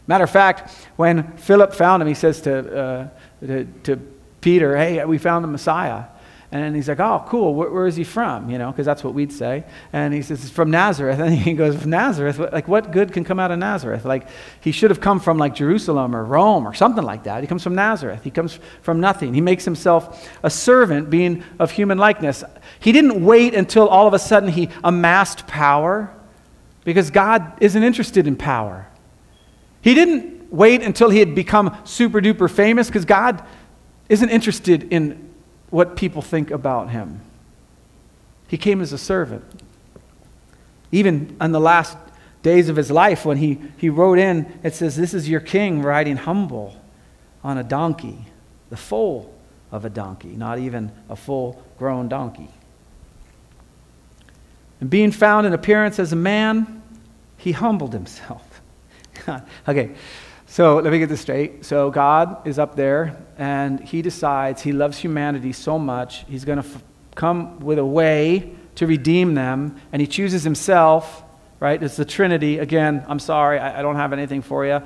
Matter 0.05 0.23
of 0.23 0.29
fact, 0.29 0.71
when 0.95 1.35
Philip 1.37 1.73
found 1.73 2.01
him, 2.01 2.07
he 2.07 2.13
says 2.13 2.41
to, 2.41 2.77
uh, 2.77 3.07
to, 3.41 3.65
to 3.83 3.97
Peter, 4.41 4.77
Hey, 4.77 5.03
we 5.05 5.17
found 5.17 5.43
the 5.43 5.49
Messiah. 5.49 6.05
And 6.51 6.75
he's 6.75 6.89
like, 6.89 6.99
oh, 6.99 7.23
cool. 7.27 7.53
Where, 7.53 7.69
where 7.69 7.85
is 7.85 7.95
he 7.95 8.03
from? 8.03 8.49
You 8.49 8.57
know, 8.57 8.71
because 8.71 8.85
that's 8.85 9.03
what 9.03 9.13
we'd 9.13 9.31
say. 9.31 9.65
And 9.93 10.15
he 10.15 10.23
says, 10.23 10.49
from 10.49 10.71
Nazareth. 10.71 11.19
And 11.29 11.35
he 11.35 11.53
goes, 11.53 11.85
Nazareth? 11.85 12.39
Like, 12.39 12.67
what 12.67 12.91
good 12.91 13.13
can 13.13 13.23
come 13.23 13.39
out 13.39 13.51
of 13.51 13.59
Nazareth? 13.59 14.03
Like, 14.03 14.27
he 14.59 14.71
should 14.71 14.89
have 14.89 14.99
come 14.99 15.19
from 15.19 15.37
like 15.37 15.53
Jerusalem 15.53 16.15
or 16.15 16.25
Rome 16.25 16.67
or 16.67 16.73
something 16.73 17.03
like 17.03 17.23
that. 17.23 17.41
He 17.41 17.47
comes 17.47 17.61
from 17.61 17.75
Nazareth. 17.75 18.23
He 18.23 18.31
comes 18.31 18.59
from 18.81 18.99
nothing. 18.99 19.35
He 19.35 19.41
makes 19.41 19.63
himself 19.63 20.27
a 20.41 20.49
servant, 20.49 21.11
being 21.11 21.43
of 21.59 21.69
human 21.69 21.99
likeness. 21.99 22.43
He 22.79 22.91
didn't 22.91 23.23
wait 23.23 23.53
until 23.53 23.87
all 23.87 24.07
of 24.07 24.15
a 24.15 24.19
sudden 24.19 24.49
he 24.49 24.69
amassed 24.83 25.45
power, 25.45 26.11
because 26.83 27.11
God 27.11 27.61
isn't 27.61 27.83
interested 27.83 28.25
in 28.25 28.35
power. 28.35 28.87
He 29.81 29.93
didn't 29.93 30.51
wait 30.51 30.81
until 30.81 31.11
he 31.11 31.19
had 31.19 31.35
become 31.35 31.77
super 31.83 32.21
duper 32.21 32.49
famous, 32.49 32.87
because 32.87 33.05
God 33.05 33.45
isn't 34.07 34.29
interested 34.29 34.91
in 34.91 35.28
what 35.69 35.95
people 35.95 36.21
think 36.21 36.51
about 36.51 36.89
him. 36.89 37.21
He 38.47 38.57
came 38.57 38.81
as 38.81 38.91
a 38.91 38.97
servant. 38.97 39.43
Even 40.91 41.37
on 41.39 41.51
the 41.51 41.59
last 41.59 41.97
days 42.41 42.69
of 42.69 42.75
his 42.75 42.89
life, 42.89 43.25
when 43.25 43.37
he, 43.37 43.59
he 43.77 43.89
wrote 43.89 44.17
in, 44.17 44.59
it 44.63 44.73
says, 44.73 44.95
This 44.95 45.13
is 45.13 45.29
your 45.29 45.39
king 45.39 45.81
riding 45.81 46.17
humble 46.17 46.75
on 47.43 47.57
a 47.57 47.63
donkey, 47.63 48.25
the 48.69 48.77
foal 48.77 49.33
of 49.71 49.85
a 49.85 49.89
donkey, 49.89 50.29
not 50.29 50.57
even 50.59 50.91
a 51.09 51.15
full 51.15 51.63
grown 51.77 52.09
donkey. 52.09 52.49
And 54.81 54.89
being 54.89 55.11
found 55.11 55.45
in 55.45 55.53
appearance 55.53 55.99
as 55.99 56.13
a 56.13 56.15
man, 56.15 56.81
he 57.37 57.51
humbled 57.51 57.93
himself. 57.93 58.61
okay, 59.67 59.91
so 60.51 60.79
let 60.79 60.91
me 60.91 60.97
get 60.97 61.09
this 61.09 61.21
straight. 61.21 61.63
So 61.63 61.91
God 61.91 62.47
is 62.47 62.57
up 62.57 62.75
there, 62.75 63.15
and 63.37 63.79
He 63.79 64.01
decides 64.01 64.63
He 64.63 64.71
loves 64.71 64.97
humanity 64.97 65.53
so 65.53 65.77
much, 65.77 66.25
He's 66.27 66.43
going 66.43 66.59
to 66.59 66.67
f- 66.67 66.83
come 67.13 67.59
with 67.59 67.77
a 67.77 67.85
way 67.85 68.55
to 68.73 68.87
redeem 68.87 69.35
them, 69.35 69.79
and 69.93 70.01
He 70.01 70.07
chooses 70.07 70.43
Himself, 70.43 71.23
right? 71.59 71.81
It's 71.81 71.97
the 71.97 72.03
Trinity. 72.03 72.57
Again, 72.57 73.05
I'm 73.07 73.19
sorry, 73.19 73.59
I, 73.59 73.77
I 73.77 73.81
don't 73.83 73.95
have 73.95 74.11
anything 74.11 74.41
for 74.41 74.65
you. 74.65 74.81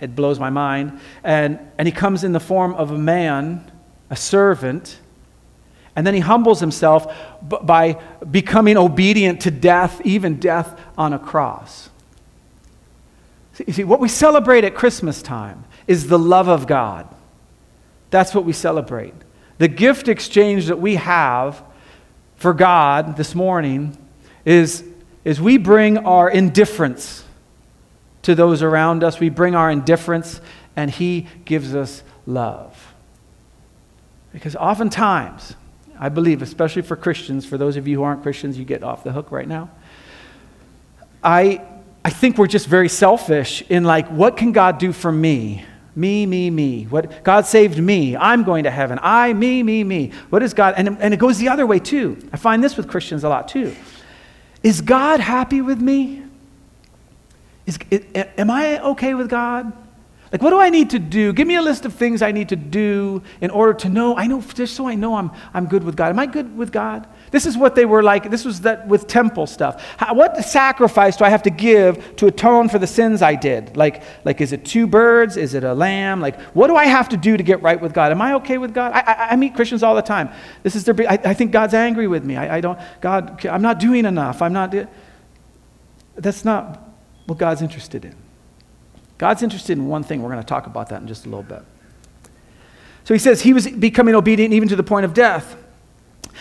It 0.00 0.16
blows 0.16 0.40
my 0.40 0.48
mind. 0.48 0.98
And, 1.22 1.58
and 1.76 1.86
He 1.86 1.92
comes 1.92 2.24
in 2.24 2.32
the 2.32 2.40
form 2.40 2.72
of 2.72 2.90
a 2.90 2.98
man, 2.98 3.70
a 4.08 4.16
servant, 4.16 4.98
and 5.94 6.06
then 6.06 6.14
He 6.14 6.20
humbles 6.20 6.58
Himself 6.58 7.14
by 7.42 8.00
becoming 8.30 8.78
obedient 8.78 9.42
to 9.42 9.50
death, 9.50 10.00
even 10.06 10.40
death 10.40 10.80
on 10.96 11.12
a 11.12 11.18
cross. 11.18 11.90
You 13.66 13.72
see, 13.72 13.84
what 13.84 14.00
we 14.00 14.08
celebrate 14.08 14.64
at 14.64 14.74
Christmas 14.74 15.22
time 15.22 15.64
is 15.86 16.08
the 16.08 16.18
love 16.18 16.48
of 16.48 16.66
God. 16.66 17.06
That's 18.10 18.34
what 18.34 18.44
we 18.44 18.52
celebrate. 18.52 19.14
The 19.58 19.68
gift 19.68 20.08
exchange 20.08 20.66
that 20.66 20.80
we 20.80 20.96
have 20.96 21.62
for 22.36 22.52
God 22.52 23.16
this 23.16 23.34
morning 23.34 23.96
is, 24.44 24.84
is 25.24 25.40
we 25.40 25.58
bring 25.58 25.98
our 25.98 26.28
indifference 26.28 27.24
to 28.22 28.34
those 28.34 28.62
around 28.62 29.04
us. 29.04 29.20
We 29.20 29.28
bring 29.28 29.54
our 29.54 29.70
indifference, 29.70 30.40
and 30.76 30.90
He 30.90 31.26
gives 31.44 31.74
us 31.74 32.02
love. 32.26 32.94
Because 34.32 34.56
oftentimes, 34.56 35.54
I 35.98 36.08
believe, 36.08 36.42
especially 36.42 36.82
for 36.82 36.96
Christians, 36.96 37.44
for 37.44 37.58
those 37.58 37.76
of 37.76 37.86
you 37.86 37.98
who 37.98 38.02
aren't 38.02 38.22
Christians, 38.22 38.58
you 38.58 38.64
get 38.64 38.82
off 38.82 39.04
the 39.04 39.12
hook 39.12 39.30
right 39.30 39.46
now. 39.46 39.70
I 41.22 41.62
I 42.04 42.10
think 42.10 42.38
we're 42.38 42.48
just 42.48 42.66
very 42.66 42.88
selfish 42.88 43.62
in 43.68 43.84
like, 43.84 44.08
what 44.08 44.36
can 44.36 44.52
God 44.52 44.78
do 44.78 44.92
for 44.92 45.12
me? 45.12 45.64
Me, 45.94 46.26
me, 46.26 46.50
me. 46.50 46.84
What 46.84 47.22
God 47.22 47.46
saved 47.46 47.78
me. 47.78 48.16
I'm 48.16 48.44
going 48.44 48.64
to 48.64 48.70
heaven. 48.70 48.98
I, 49.02 49.32
me, 49.34 49.62
me, 49.62 49.84
me. 49.84 50.10
What 50.30 50.42
is 50.42 50.54
God? 50.54 50.74
And, 50.76 50.96
and 51.00 51.14
it 51.14 51.18
goes 51.18 51.38
the 51.38 51.48
other 51.48 51.66
way 51.66 51.78
too. 51.78 52.18
I 52.32 52.38
find 52.38 52.64
this 52.64 52.76
with 52.76 52.88
Christians 52.88 53.24
a 53.24 53.28
lot 53.28 53.48
too. 53.48 53.74
Is 54.62 54.80
God 54.80 55.20
happy 55.20 55.60
with 55.60 55.80
me? 55.80 56.22
Is, 57.66 57.78
it, 57.90 58.32
am 58.38 58.50
I 58.50 58.82
okay 58.82 59.14
with 59.14 59.28
God? 59.28 59.72
Like, 60.32 60.40
what 60.40 60.50
do 60.50 60.58
I 60.58 60.70
need 60.70 60.90
to 60.90 60.98
do? 60.98 61.34
Give 61.34 61.46
me 61.46 61.56
a 61.56 61.62
list 61.62 61.84
of 61.84 61.92
things 61.92 62.22
I 62.22 62.32
need 62.32 62.48
to 62.48 62.56
do 62.56 63.22
in 63.42 63.50
order 63.50 63.74
to 63.74 63.90
know. 63.90 64.16
I 64.16 64.26
know, 64.26 64.40
just 64.40 64.74
so 64.74 64.88
I 64.88 64.94
know 64.94 65.16
I'm, 65.16 65.30
I'm 65.52 65.66
good 65.66 65.84
with 65.84 65.94
God. 65.94 66.08
Am 66.08 66.18
I 66.18 66.24
good 66.24 66.56
with 66.56 66.72
God? 66.72 67.06
This 67.32 67.46
is 67.46 67.56
what 67.56 67.74
they 67.74 67.86
were 67.86 68.02
like. 68.02 68.30
This 68.30 68.44
was 68.44 68.60
that 68.60 68.86
with 68.86 69.06
temple 69.08 69.46
stuff. 69.46 69.82
How, 69.96 70.14
what 70.14 70.36
sacrifice 70.44 71.16
do 71.16 71.24
I 71.24 71.30
have 71.30 71.42
to 71.44 71.50
give 71.50 72.14
to 72.16 72.26
atone 72.26 72.68
for 72.68 72.78
the 72.78 72.86
sins 72.86 73.22
I 73.22 73.34
did? 73.34 73.74
Like, 73.74 74.02
like, 74.24 74.42
is 74.42 74.52
it 74.52 74.66
two 74.66 74.86
birds? 74.86 75.38
Is 75.38 75.54
it 75.54 75.64
a 75.64 75.72
lamb? 75.72 76.20
Like, 76.20 76.38
what 76.52 76.66
do 76.66 76.76
I 76.76 76.84
have 76.84 77.08
to 77.08 77.16
do 77.16 77.36
to 77.36 77.42
get 77.42 77.62
right 77.62 77.80
with 77.80 77.94
God? 77.94 78.12
Am 78.12 78.20
I 78.20 78.34
okay 78.34 78.58
with 78.58 78.74
God? 78.74 78.92
I, 78.92 79.00
I, 79.00 79.28
I 79.30 79.36
meet 79.36 79.54
Christians 79.54 79.82
all 79.82 79.94
the 79.94 80.02
time. 80.02 80.28
This 80.62 80.76
is 80.76 80.84
their. 80.84 80.94
I, 81.10 81.18
I 81.24 81.34
think 81.34 81.52
God's 81.52 81.72
angry 81.72 82.06
with 82.06 82.22
me. 82.22 82.36
I, 82.36 82.58
I 82.58 82.60
don't. 82.60 82.78
God, 83.00 83.44
I'm 83.46 83.62
not 83.62 83.80
doing 83.80 84.04
enough. 84.04 84.42
I'm 84.42 84.52
not. 84.52 84.74
That's 86.14 86.44
not 86.44 86.86
what 87.24 87.38
God's 87.38 87.62
interested 87.62 88.04
in. 88.04 88.14
God's 89.16 89.42
interested 89.42 89.78
in 89.78 89.88
one 89.88 90.02
thing. 90.02 90.20
We're 90.20 90.30
going 90.30 90.42
to 90.42 90.46
talk 90.46 90.66
about 90.66 90.90
that 90.90 91.00
in 91.00 91.08
just 91.08 91.24
a 91.24 91.30
little 91.30 91.44
bit. 91.44 91.62
So 93.04 93.14
he 93.14 93.18
says 93.18 93.40
he 93.40 93.54
was 93.54 93.66
becoming 93.68 94.14
obedient 94.14 94.52
even 94.52 94.68
to 94.68 94.76
the 94.76 94.82
point 94.82 95.06
of 95.06 95.14
death. 95.14 95.56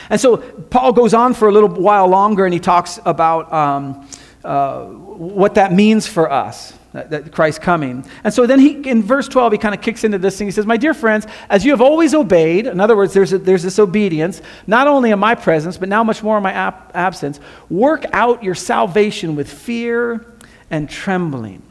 And 0.10 0.20
so 0.20 0.38
Paul 0.38 0.94
goes 0.94 1.14
on 1.14 1.34
for 1.34 1.48
a 1.48 1.52
little 1.52 1.70
while 1.70 2.08
longer 2.08 2.46
and 2.46 2.54
he 2.54 2.60
talks 2.60 3.00
about 3.06 3.52
um, 3.52 4.08
uh, 4.44 4.86
what 4.86 5.56
that 5.56 5.72
means 5.72 6.08
for 6.08 6.32
us, 6.32 6.74
that, 6.94 7.10
that 7.12 7.32
Christ's 7.32 7.60
coming. 7.60 8.06
And 8.24 8.34
so 8.34 8.48
then 8.48 8.60
he, 8.60 8.90
in 8.90 9.04
verse 9.04 9.28
12, 9.28 9.54
he 9.54 9.58
kind 9.58 9.76
of 9.76 9.82
kicks 9.82 10.04
into 10.04 10.18
this 10.18 10.38
thing. 10.38 10.48
He 10.48 10.52
says, 10.52 10.66
My 10.66 10.78
dear 10.78 10.94
friends, 10.94 11.28
as 11.50 11.64
you 11.64 11.72
have 11.72 11.82
always 11.82 12.14
obeyed, 12.14 12.68
in 12.68 12.80
other 12.80 12.98
words, 12.98 13.14
there's, 13.14 13.34
a, 13.34 13.38
there's 13.38 13.64
this 13.64 13.78
obedience, 13.80 14.42
not 14.66 14.88
only 14.88 15.12
in 15.12 15.20
my 15.20 15.36
presence, 15.36 15.78
but 15.78 15.90
now 15.90 16.04
much 16.04 16.24
more 16.24 16.38
in 16.38 16.44
my 16.44 16.54
ab- 16.54 16.92
absence, 16.94 17.40
work 17.70 18.06
out 18.14 18.44
your 18.44 18.56
salvation 18.56 19.36
with 19.36 19.52
fear 19.52 20.26
and 20.70 20.90
trembling. 20.90 21.62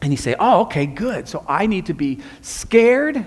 And 0.00 0.12
you 0.12 0.16
say, 0.16 0.36
oh, 0.38 0.62
okay, 0.62 0.86
good. 0.86 1.28
So 1.28 1.44
I 1.48 1.66
need 1.66 1.86
to 1.86 1.94
be 1.94 2.20
scared. 2.40 3.26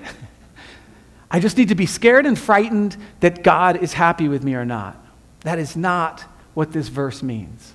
I 1.31 1.39
just 1.39 1.57
need 1.57 1.69
to 1.69 1.75
be 1.75 1.86
scared 1.86 2.25
and 2.25 2.38
frightened 2.38 2.98
that 3.19 3.43
God 3.43 3.77
is 3.77 3.93
happy 3.93 4.27
with 4.27 4.43
me 4.43 4.55
or 4.55 4.65
not. 4.65 4.98
That 5.41 5.59
is 5.59 5.75
not 5.75 6.21
what 6.53 6.71
this 6.71 6.88
verse 6.88 7.21
means. 7.21 7.74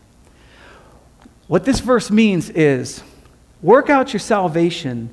What 1.46 1.64
this 1.64 1.80
verse 1.80 2.10
means 2.10 2.50
is 2.50 3.02
work 3.62 3.90
out 3.90 4.12
your 4.12 4.20
salvation, 4.20 5.10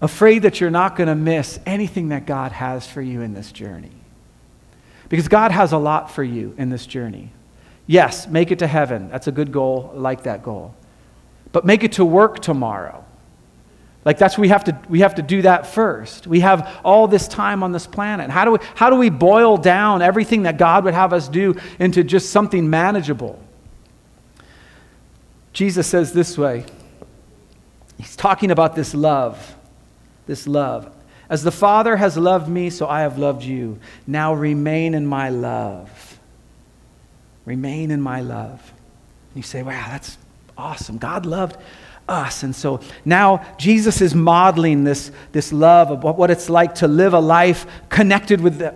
afraid 0.00 0.40
that 0.42 0.60
you're 0.60 0.70
not 0.70 0.96
going 0.96 1.08
to 1.08 1.14
miss 1.14 1.60
anything 1.66 2.08
that 2.08 2.26
God 2.26 2.52
has 2.52 2.86
for 2.86 3.02
you 3.02 3.20
in 3.20 3.34
this 3.34 3.52
journey. 3.52 3.92
Because 5.08 5.28
God 5.28 5.50
has 5.50 5.72
a 5.72 5.78
lot 5.78 6.10
for 6.10 6.24
you 6.24 6.54
in 6.56 6.70
this 6.70 6.86
journey. 6.86 7.32
Yes, 7.86 8.26
make 8.26 8.50
it 8.50 8.60
to 8.60 8.66
heaven. 8.66 9.10
That's 9.10 9.26
a 9.26 9.32
good 9.32 9.52
goal. 9.52 9.92
I 9.94 9.98
like 9.98 10.22
that 10.22 10.42
goal 10.42 10.74
but 11.52 11.66
make 11.66 11.84
it 11.84 11.92
to 11.92 12.04
work 12.04 12.40
tomorrow. 12.40 13.04
Like 14.04 14.18
that's 14.18 14.36
we 14.36 14.48
have 14.48 14.64
to 14.64 14.78
we 14.88 15.00
have 15.00 15.14
to 15.16 15.22
do 15.22 15.42
that 15.42 15.66
first. 15.66 16.26
We 16.26 16.40
have 16.40 16.80
all 16.84 17.06
this 17.06 17.28
time 17.28 17.62
on 17.62 17.70
this 17.70 17.86
planet. 17.86 18.30
How 18.30 18.44
do 18.44 18.52
we 18.52 18.58
how 18.74 18.90
do 18.90 18.96
we 18.96 19.10
boil 19.10 19.56
down 19.56 20.02
everything 20.02 20.42
that 20.42 20.58
God 20.58 20.84
would 20.84 20.94
have 20.94 21.12
us 21.12 21.28
do 21.28 21.54
into 21.78 22.02
just 22.02 22.30
something 22.30 22.68
manageable? 22.68 23.40
Jesus 25.52 25.86
says 25.86 26.12
this 26.12 26.36
way. 26.36 26.64
He's 27.96 28.16
talking 28.16 28.50
about 28.50 28.74
this 28.74 28.94
love. 28.94 29.54
This 30.26 30.48
love. 30.48 30.92
As 31.28 31.44
the 31.44 31.52
Father 31.52 31.96
has 31.96 32.16
loved 32.16 32.48
me, 32.48 32.70
so 32.70 32.88
I 32.88 33.02
have 33.02 33.18
loved 33.18 33.44
you. 33.44 33.78
Now 34.06 34.34
remain 34.34 34.94
in 34.94 35.06
my 35.06 35.30
love. 35.30 36.18
Remain 37.44 37.90
in 37.90 38.00
my 38.00 38.20
love. 38.20 38.72
And 39.30 39.36
you 39.36 39.42
say, 39.42 39.62
wow, 39.62 39.86
that's 39.88 40.18
awesome. 40.58 40.98
God 40.98 41.24
loved 41.24 41.56
us. 42.12 42.42
And 42.42 42.54
so 42.54 42.80
now 43.04 43.44
Jesus 43.58 44.00
is 44.00 44.14
modeling 44.14 44.84
this, 44.84 45.10
this 45.32 45.52
love 45.52 45.90
of 45.90 46.02
what 46.02 46.30
it's 46.30 46.48
like 46.48 46.76
to 46.76 46.86
live 46.86 47.14
a 47.14 47.20
life 47.20 47.66
connected 47.88 48.40
with 48.40 48.58
the, 48.58 48.74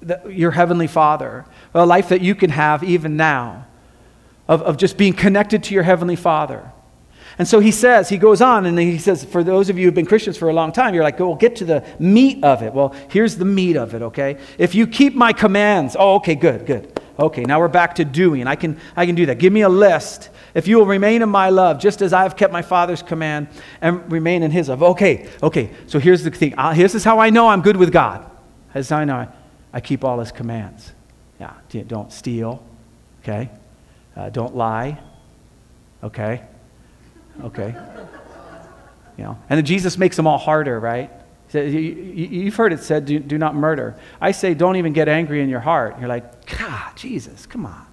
the, 0.00 0.22
your 0.28 0.50
Heavenly 0.50 0.86
Father, 0.86 1.44
a 1.74 1.86
life 1.86 2.08
that 2.08 2.22
you 2.22 2.34
can 2.34 2.50
have 2.50 2.82
even 2.82 3.16
now, 3.16 3.66
of, 4.48 4.62
of 4.62 4.76
just 4.78 4.96
being 4.96 5.12
connected 5.12 5.62
to 5.64 5.74
your 5.74 5.82
Heavenly 5.82 6.16
Father. 6.16 6.72
And 7.38 7.46
so 7.46 7.60
he 7.60 7.70
says, 7.70 8.08
he 8.08 8.16
goes 8.16 8.40
on 8.40 8.66
and 8.66 8.76
he 8.76 8.98
says, 8.98 9.22
for 9.22 9.44
those 9.44 9.68
of 9.68 9.78
you 9.78 9.84
who've 9.84 9.94
been 9.94 10.06
Christians 10.06 10.36
for 10.36 10.48
a 10.48 10.52
long 10.52 10.72
time, 10.72 10.92
you're 10.92 11.04
like, 11.04 11.20
well, 11.20 11.36
get 11.36 11.54
to 11.56 11.64
the 11.64 11.84
meat 12.00 12.42
of 12.42 12.62
it. 12.62 12.72
Well, 12.72 12.96
here's 13.10 13.36
the 13.36 13.44
meat 13.44 13.76
of 13.76 13.94
it, 13.94 14.02
okay? 14.02 14.38
If 14.58 14.74
you 14.74 14.88
keep 14.88 15.14
my 15.14 15.32
commands, 15.32 15.94
oh, 15.96 16.16
okay, 16.16 16.34
good, 16.34 16.66
good. 16.66 16.97
Okay, 17.18 17.42
now 17.42 17.58
we're 17.58 17.68
back 17.68 17.96
to 17.96 18.04
doing. 18.04 18.46
I 18.46 18.54
can, 18.54 18.78
I 18.94 19.04
can 19.04 19.16
do 19.16 19.26
that. 19.26 19.38
Give 19.38 19.52
me 19.52 19.62
a 19.62 19.68
list. 19.68 20.30
If 20.54 20.68
you 20.68 20.76
will 20.76 20.86
remain 20.86 21.20
in 21.20 21.28
my 21.28 21.50
love, 21.50 21.80
just 21.80 22.00
as 22.00 22.12
I 22.12 22.22
have 22.22 22.36
kept 22.36 22.52
my 22.52 22.62
Father's 22.62 23.02
command 23.02 23.48
and 23.80 24.10
remain 24.10 24.44
in 24.44 24.52
his 24.52 24.68
love. 24.68 24.82
Okay, 24.82 25.28
okay, 25.42 25.70
so 25.88 25.98
here's 25.98 26.22
the 26.22 26.30
thing. 26.30 26.54
Uh, 26.56 26.74
this 26.74 26.94
is 26.94 27.02
how 27.02 27.18
I 27.18 27.30
know 27.30 27.48
I'm 27.48 27.62
good 27.62 27.76
with 27.76 27.92
God. 27.92 28.30
As 28.72 28.92
I 28.92 29.04
know 29.04 29.16
I, 29.16 29.28
I 29.72 29.80
keep 29.80 30.04
all 30.04 30.20
his 30.20 30.30
commands. 30.30 30.92
Yeah, 31.40 31.54
don't 31.86 32.12
steal, 32.12 32.64
okay? 33.22 33.50
Uh, 34.16 34.30
don't 34.30 34.54
lie, 34.56 35.00
okay? 36.02 36.42
Okay. 37.42 37.74
You 39.16 39.24
know, 39.24 39.38
and 39.50 39.58
then 39.58 39.64
Jesus 39.64 39.98
makes 39.98 40.14
them 40.14 40.28
all 40.28 40.38
harder, 40.38 40.78
right? 40.78 41.10
You've 41.52 42.56
heard 42.56 42.72
it 42.72 42.80
said, 42.80 43.06
do, 43.06 43.18
do 43.18 43.38
not 43.38 43.54
murder. 43.54 43.96
I 44.20 44.32
say, 44.32 44.54
don't 44.54 44.76
even 44.76 44.92
get 44.92 45.08
angry 45.08 45.40
in 45.42 45.48
your 45.48 45.60
heart. 45.60 45.98
You're 45.98 46.08
like, 46.08 46.46
God, 46.58 46.94
Jesus, 46.96 47.46
come 47.46 47.64
on. 47.64 47.86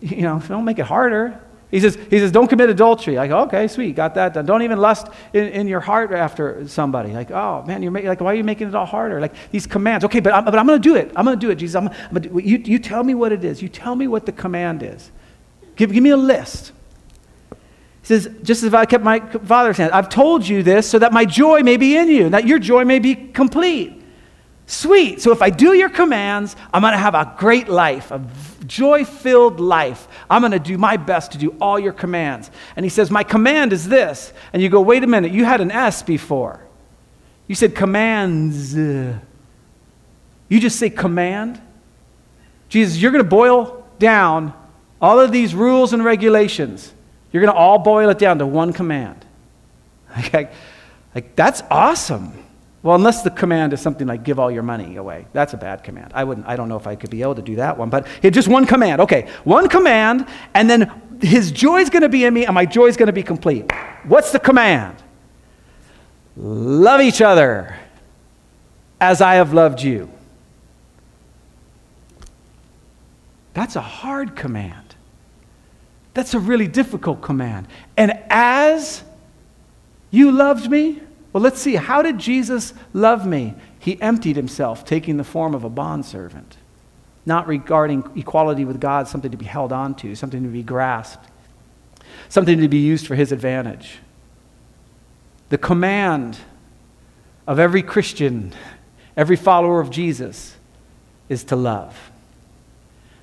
You 0.00 0.22
know, 0.22 0.42
don't 0.48 0.64
make 0.64 0.78
it 0.78 0.86
harder. 0.86 1.40
He 1.72 1.80
says, 1.80 1.96
he 2.10 2.18
says, 2.18 2.30
don't 2.30 2.48
commit 2.48 2.68
adultery. 2.68 3.16
Like, 3.16 3.30
okay, 3.30 3.66
sweet, 3.66 3.96
got 3.96 4.14
that 4.16 4.34
done. 4.34 4.44
Don't 4.44 4.60
even 4.62 4.78
lust 4.78 5.06
in, 5.32 5.48
in 5.48 5.66
your 5.66 5.80
heart 5.80 6.12
after 6.12 6.68
somebody. 6.68 7.12
Like, 7.12 7.30
oh 7.30 7.64
man, 7.66 7.82
you're 7.82 7.90
like, 7.90 8.20
why 8.20 8.32
are 8.32 8.34
you 8.34 8.44
making 8.44 8.68
it 8.68 8.74
all 8.74 8.84
harder? 8.84 9.20
Like 9.20 9.34
these 9.50 9.66
commands. 9.66 10.04
Okay, 10.04 10.20
but 10.20 10.34
I'm, 10.34 10.44
but 10.44 10.58
I'm 10.58 10.66
going 10.66 10.80
to 10.80 10.88
do 10.88 10.96
it. 10.96 11.10
I'm 11.16 11.24
going 11.24 11.38
to 11.38 11.46
do 11.46 11.50
it, 11.50 11.54
Jesus. 11.54 11.76
I'm, 11.76 11.88
I'm 11.88 12.14
gonna 12.14 12.42
you, 12.42 12.58
you 12.58 12.78
tell 12.78 13.02
me 13.02 13.14
what 13.14 13.32
it 13.32 13.42
is. 13.42 13.62
You 13.62 13.70
tell 13.70 13.96
me 13.96 14.06
what 14.06 14.26
the 14.26 14.32
command 14.32 14.82
is. 14.82 15.10
Give, 15.76 15.90
give 15.90 16.02
me 16.02 16.10
a 16.10 16.16
list. 16.16 16.72
He 18.02 18.08
says, 18.08 18.28
just 18.42 18.62
as 18.62 18.74
I 18.74 18.84
kept 18.84 19.04
my 19.04 19.20
father's 19.20 19.76
hand, 19.76 19.92
I've 19.92 20.08
told 20.08 20.46
you 20.46 20.62
this 20.62 20.90
so 20.90 20.98
that 20.98 21.12
my 21.12 21.24
joy 21.24 21.62
may 21.62 21.76
be 21.76 21.96
in 21.96 22.08
you, 22.08 22.24
and 22.24 22.34
that 22.34 22.46
your 22.46 22.58
joy 22.58 22.84
may 22.84 22.98
be 22.98 23.14
complete. 23.14 24.02
Sweet. 24.66 25.20
So 25.20 25.32
if 25.32 25.42
I 25.42 25.50
do 25.50 25.74
your 25.74 25.88
commands, 25.88 26.56
I'm 26.72 26.82
going 26.82 26.92
to 26.92 26.98
have 26.98 27.14
a 27.14 27.34
great 27.38 27.68
life, 27.68 28.10
a 28.10 28.24
joy 28.66 29.04
filled 29.04 29.60
life. 29.60 30.08
I'm 30.30 30.40
going 30.40 30.52
to 30.52 30.58
do 30.58 30.78
my 30.78 30.96
best 30.96 31.32
to 31.32 31.38
do 31.38 31.54
all 31.60 31.78
your 31.78 31.92
commands. 31.92 32.50
And 32.74 32.84
he 32.84 32.90
says, 32.90 33.10
My 33.10 33.22
command 33.22 33.72
is 33.72 33.88
this. 33.88 34.32
And 34.52 34.62
you 34.62 34.68
go, 34.68 34.80
Wait 34.80 35.04
a 35.04 35.06
minute, 35.06 35.32
you 35.32 35.44
had 35.44 35.60
an 35.60 35.70
S 35.70 36.02
before. 36.02 36.64
You 37.48 37.54
said 37.54 37.74
commands. 37.74 38.74
You 38.74 39.20
just 40.48 40.78
say 40.78 40.90
command. 40.90 41.60
Jesus, 42.68 42.96
you're 42.96 43.12
going 43.12 43.24
to 43.24 43.28
boil 43.28 43.86
down 43.98 44.54
all 45.00 45.20
of 45.20 45.32
these 45.32 45.54
rules 45.54 45.92
and 45.92 46.02
regulations. 46.04 46.94
You're 47.32 47.42
going 47.42 47.52
to 47.52 47.58
all 47.58 47.78
boil 47.78 48.10
it 48.10 48.18
down 48.18 48.38
to 48.38 48.46
one 48.46 48.72
command. 48.72 49.24
Okay? 50.18 50.50
Like, 51.14 51.34
that's 51.36 51.62
awesome. 51.70 52.44
Well, 52.82 52.96
unless 52.96 53.22
the 53.22 53.30
command 53.30 53.72
is 53.72 53.80
something 53.80 54.06
like 54.06 54.24
give 54.24 54.38
all 54.38 54.50
your 54.50 54.62
money 54.62 54.96
away. 54.96 55.26
That's 55.32 55.54
a 55.54 55.56
bad 55.56 55.84
command. 55.84 56.12
I 56.14 56.24
wouldn't 56.24 56.46
I 56.46 56.56
don't 56.56 56.68
know 56.68 56.76
if 56.76 56.86
I 56.86 56.96
could 56.96 57.10
be 57.10 57.22
able 57.22 57.36
to 57.36 57.42
do 57.42 57.56
that 57.56 57.78
one, 57.78 57.90
but 57.90 58.06
just 58.22 58.48
one 58.48 58.66
command. 58.66 59.00
Okay, 59.02 59.28
one 59.44 59.68
command 59.68 60.26
and 60.52 60.68
then 60.68 61.18
his 61.22 61.52
joy 61.52 61.78
is 61.78 61.90
going 61.90 62.02
to 62.02 62.08
be 62.08 62.24
in 62.24 62.34
me 62.34 62.44
and 62.44 62.54
my 62.54 62.66
joy 62.66 62.86
is 62.86 62.96
going 62.96 63.06
to 63.06 63.12
be 63.12 63.22
complete. 63.22 63.70
What's 64.04 64.32
the 64.32 64.40
command? 64.40 64.96
Love 66.36 67.00
each 67.00 67.20
other 67.20 67.76
as 69.00 69.20
I 69.20 69.34
have 69.34 69.52
loved 69.52 69.80
you. 69.80 70.10
That's 73.54 73.76
a 73.76 73.80
hard 73.80 74.34
command. 74.34 74.81
That's 76.14 76.34
a 76.34 76.38
really 76.38 76.68
difficult 76.68 77.22
command. 77.22 77.68
And 77.96 78.18
as 78.28 79.02
you 80.10 80.30
loved 80.30 80.70
me, 80.70 81.00
well, 81.32 81.42
let's 81.42 81.60
see. 81.60 81.76
How 81.76 82.02
did 82.02 82.18
Jesus 82.18 82.74
love 82.92 83.26
me? 83.26 83.54
He 83.78 84.00
emptied 84.00 84.36
himself, 84.36 84.84
taking 84.84 85.16
the 85.16 85.24
form 85.24 85.54
of 85.54 85.64
a 85.64 85.70
bondservant, 85.70 86.56
not 87.24 87.48
regarding 87.48 88.04
equality 88.14 88.64
with 88.64 88.80
God 88.80 89.08
something 89.08 89.30
to 89.30 89.36
be 89.36 89.46
held 89.46 89.72
on 89.72 89.94
to, 89.96 90.14
something 90.14 90.42
to 90.42 90.48
be 90.48 90.62
grasped, 90.62 91.26
something 92.28 92.60
to 92.60 92.68
be 92.68 92.78
used 92.78 93.06
for 93.06 93.14
his 93.14 93.32
advantage. 93.32 93.98
The 95.48 95.58
command 95.58 96.38
of 97.46 97.58
every 97.58 97.82
Christian, 97.82 98.52
every 99.16 99.36
follower 99.36 99.80
of 99.80 99.90
Jesus, 99.90 100.56
is 101.28 101.44
to 101.44 101.56
love. 101.56 102.11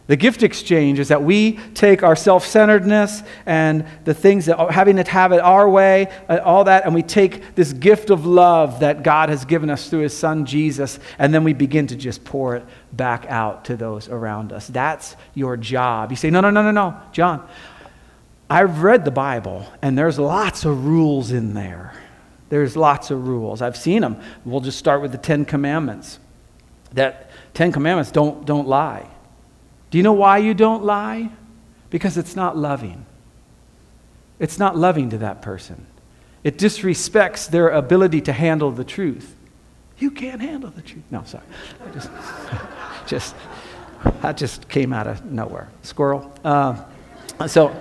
The 0.10 0.16
gift 0.16 0.42
exchange 0.42 0.98
is 0.98 1.10
that 1.10 1.22
we 1.22 1.60
take 1.76 2.02
our 2.02 2.16
self 2.16 2.44
centeredness 2.44 3.22
and 3.46 3.86
the 4.06 4.16
things 4.16 4.48
that 4.48 4.72
having 4.72 4.96
to 4.96 5.04
have 5.04 5.32
it 5.34 5.40
our 5.40 5.70
way, 5.70 6.08
uh, 6.28 6.40
all 6.44 6.64
that, 6.64 6.86
and 6.86 6.96
we 6.96 7.04
take 7.04 7.54
this 7.54 7.74
gift 7.74 8.10
of 8.10 8.26
love 8.26 8.80
that 8.80 9.04
God 9.04 9.30
has 9.30 9.46
given 9.46 9.70
us 9.70 9.88
through 9.88 10.00
His 10.00 10.18
Son 10.18 10.48
Jesus, 10.48 10.98
and 11.20 11.32
then 11.32 11.44
we 11.44 11.54
begin 11.54 11.86
to 11.86 11.96
just 11.96 12.24
pour 12.24 12.56
it 12.56 12.66
back 12.92 13.28
out 13.28 13.66
to 13.66 13.78
those 13.78 14.10
around 14.10 14.52
us. 14.52 14.66
That's 14.66 15.16
your 15.36 15.58
job. 15.58 16.10
You 16.10 16.18
say, 16.18 16.32
no, 16.32 16.42
no, 16.42 16.50
no, 16.50 16.64
no, 16.64 16.72
no, 16.72 17.00
John. 17.12 17.48
I've 18.50 18.82
read 18.82 19.06
the 19.06 19.12
Bible, 19.12 19.68
and 19.84 19.96
there's 19.96 20.18
lots 20.18 20.66
of 20.66 20.88
rules 20.88 21.30
in 21.30 21.54
there. 21.54 21.94
There's 22.50 22.76
lots 22.76 23.12
of 23.12 23.28
rules. 23.28 23.62
I've 23.62 23.78
seen 23.78 24.02
them. 24.02 24.20
We'll 24.44 24.62
just 24.62 24.80
start 24.80 25.04
with 25.04 25.12
the 25.12 25.20
Ten 25.20 25.46
Commandments. 25.46 26.18
That 26.94 27.30
Ten 27.54 27.72
Commandments 27.72 28.10
don't, 28.10 28.44
don't 28.48 28.68
lie. 28.68 29.08
Do 29.90 29.98
you 29.98 30.04
know 30.04 30.14
why 30.14 30.38
you 30.38 30.54
don't 30.54 30.84
lie? 30.84 31.30
Because 31.90 32.18
it's 32.18 32.36
not 32.36 32.56
loving. 32.56 33.06
It's 34.38 34.60
not 34.60 34.78
loving 34.78 35.10
to 35.10 35.18
that 35.20 35.42
person. 35.42 35.86
It 36.44 36.58
disrespects 36.58 37.50
their 37.50 37.70
ability 37.70 38.22
to 38.22 38.34
handle 38.34 38.72
the 38.72 38.84
truth. 38.84 39.36
You 39.98 40.12
can't 40.12 40.40
handle 40.40 40.70
the 40.70 40.82
truth. 40.82 41.04
No, 41.12 41.24
sorry. 41.26 41.44
I 41.86 41.92
just, 41.92 42.10
just 43.08 43.36
that 44.22 44.38
just 44.38 44.70
came 44.70 44.94
out 44.94 45.08
of 45.08 45.26
nowhere. 45.26 45.70
Squirrel. 45.82 46.32
Uh, 46.44 46.82
so, 47.48 47.76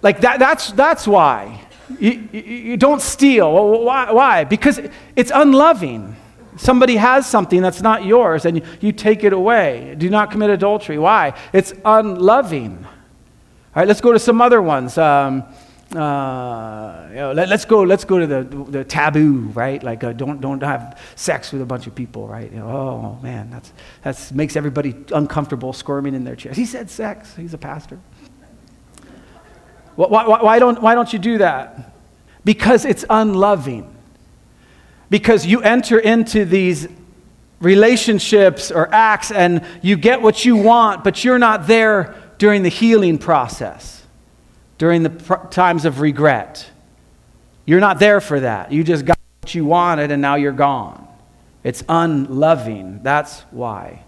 like 0.00 0.20
that, 0.20 0.38
that's, 0.38 0.72
that's 0.72 1.06
why. 1.06 1.60
You, 2.00 2.28
you, 2.32 2.40
you 2.40 2.76
don't 2.76 3.02
steal. 3.02 3.84
Why? 3.84 4.10
why? 4.10 4.44
Because 4.44 4.80
it's 5.14 5.30
unloving. 5.34 6.16
Somebody 6.56 6.96
has 6.96 7.26
something 7.26 7.60
that's 7.62 7.82
not 7.82 8.04
yours 8.04 8.44
and 8.44 8.62
you 8.80 8.92
take 8.92 9.24
it 9.24 9.32
away. 9.32 9.94
Do 9.98 10.08
not 10.08 10.30
commit 10.30 10.50
adultery. 10.50 10.98
Why? 10.98 11.34
It's 11.52 11.74
unloving. 11.84 12.84
All 12.84 13.82
right, 13.82 13.88
let's 13.88 14.00
go 14.00 14.12
to 14.12 14.18
some 14.18 14.40
other 14.40 14.62
ones. 14.62 14.96
Um, 14.96 15.44
uh, 15.94 17.06
you 17.10 17.16
know, 17.16 17.32
let, 17.32 17.52
us 17.52 17.64
go. 17.64 17.82
Let's 17.82 18.04
go 18.04 18.18
to 18.18 18.26
the, 18.26 18.42
the 18.42 18.84
taboo, 18.84 19.50
right? 19.54 19.80
Like, 19.82 20.02
uh, 20.02 20.12
don't 20.12 20.40
don't 20.40 20.60
have 20.62 21.00
sex 21.14 21.52
with 21.52 21.62
a 21.62 21.66
bunch 21.66 21.86
of 21.86 21.94
people, 21.94 22.26
right? 22.26 22.50
You 22.50 22.58
know, 22.58 22.68
oh 22.68 23.18
man, 23.22 23.50
that's 23.50 23.72
that's 24.02 24.32
makes 24.32 24.56
everybody 24.56 24.96
uncomfortable, 25.12 25.72
squirming 25.72 26.14
in 26.14 26.24
their 26.24 26.34
chairs. 26.34 26.56
He 26.56 26.64
said 26.64 26.90
sex. 26.90 27.36
He's 27.36 27.54
a 27.54 27.58
pastor. 27.58 28.00
Why, 29.94 30.08
why, 30.08 30.42
why 30.42 30.58
don't 30.58 30.82
why 30.82 30.96
don't 30.96 31.12
you 31.12 31.20
do 31.20 31.38
that? 31.38 31.92
Because 32.44 32.84
it's 32.84 33.04
unloving. 33.08 33.95
Because 35.10 35.46
you 35.46 35.60
enter 35.60 35.98
into 35.98 36.44
these 36.44 36.88
relationships 37.60 38.70
or 38.70 38.92
acts 38.92 39.30
and 39.30 39.64
you 39.82 39.96
get 39.96 40.20
what 40.20 40.44
you 40.44 40.56
want, 40.56 41.04
but 41.04 41.24
you're 41.24 41.38
not 41.38 41.66
there 41.66 42.14
during 42.38 42.62
the 42.62 42.68
healing 42.68 43.18
process, 43.18 44.04
during 44.78 45.02
the 45.02 45.10
pr- 45.10 45.46
times 45.50 45.84
of 45.84 46.00
regret. 46.00 46.68
You're 47.64 47.80
not 47.80 47.98
there 47.98 48.20
for 48.20 48.40
that. 48.40 48.72
You 48.72 48.84
just 48.84 49.04
got 49.04 49.18
what 49.42 49.54
you 49.54 49.64
wanted 49.64 50.10
and 50.10 50.20
now 50.20 50.34
you're 50.34 50.52
gone. 50.52 51.06
It's 51.64 51.82
unloving. 51.88 53.00
That's 53.02 53.40
why. 53.50 54.04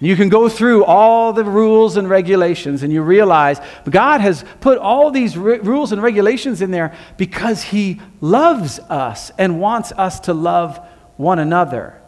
You 0.00 0.14
can 0.14 0.28
go 0.28 0.48
through 0.48 0.84
all 0.84 1.32
the 1.32 1.44
rules 1.44 1.96
and 1.96 2.08
regulations 2.08 2.84
and 2.84 2.92
you 2.92 3.02
realize 3.02 3.60
God 3.88 4.20
has 4.20 4.44
put 4.60 4.78
all 4.78 5.10
these 5.10 5.36
rules 5.36 5.90
and 5.90 6.00
regulations 6.00 6.62
in 6.62 6.70
there 6.70 6.94
because 7.16 7.62
He 7.62 8.00
loves 8.20 8.78
us 8.78 9.32
and 9.38 9.60
wants 9.60 9.90
us 9.92 10.20
to 10.20 10.34
love 10.34 10.78
one 11.16 11.40
another. 11.40 12.00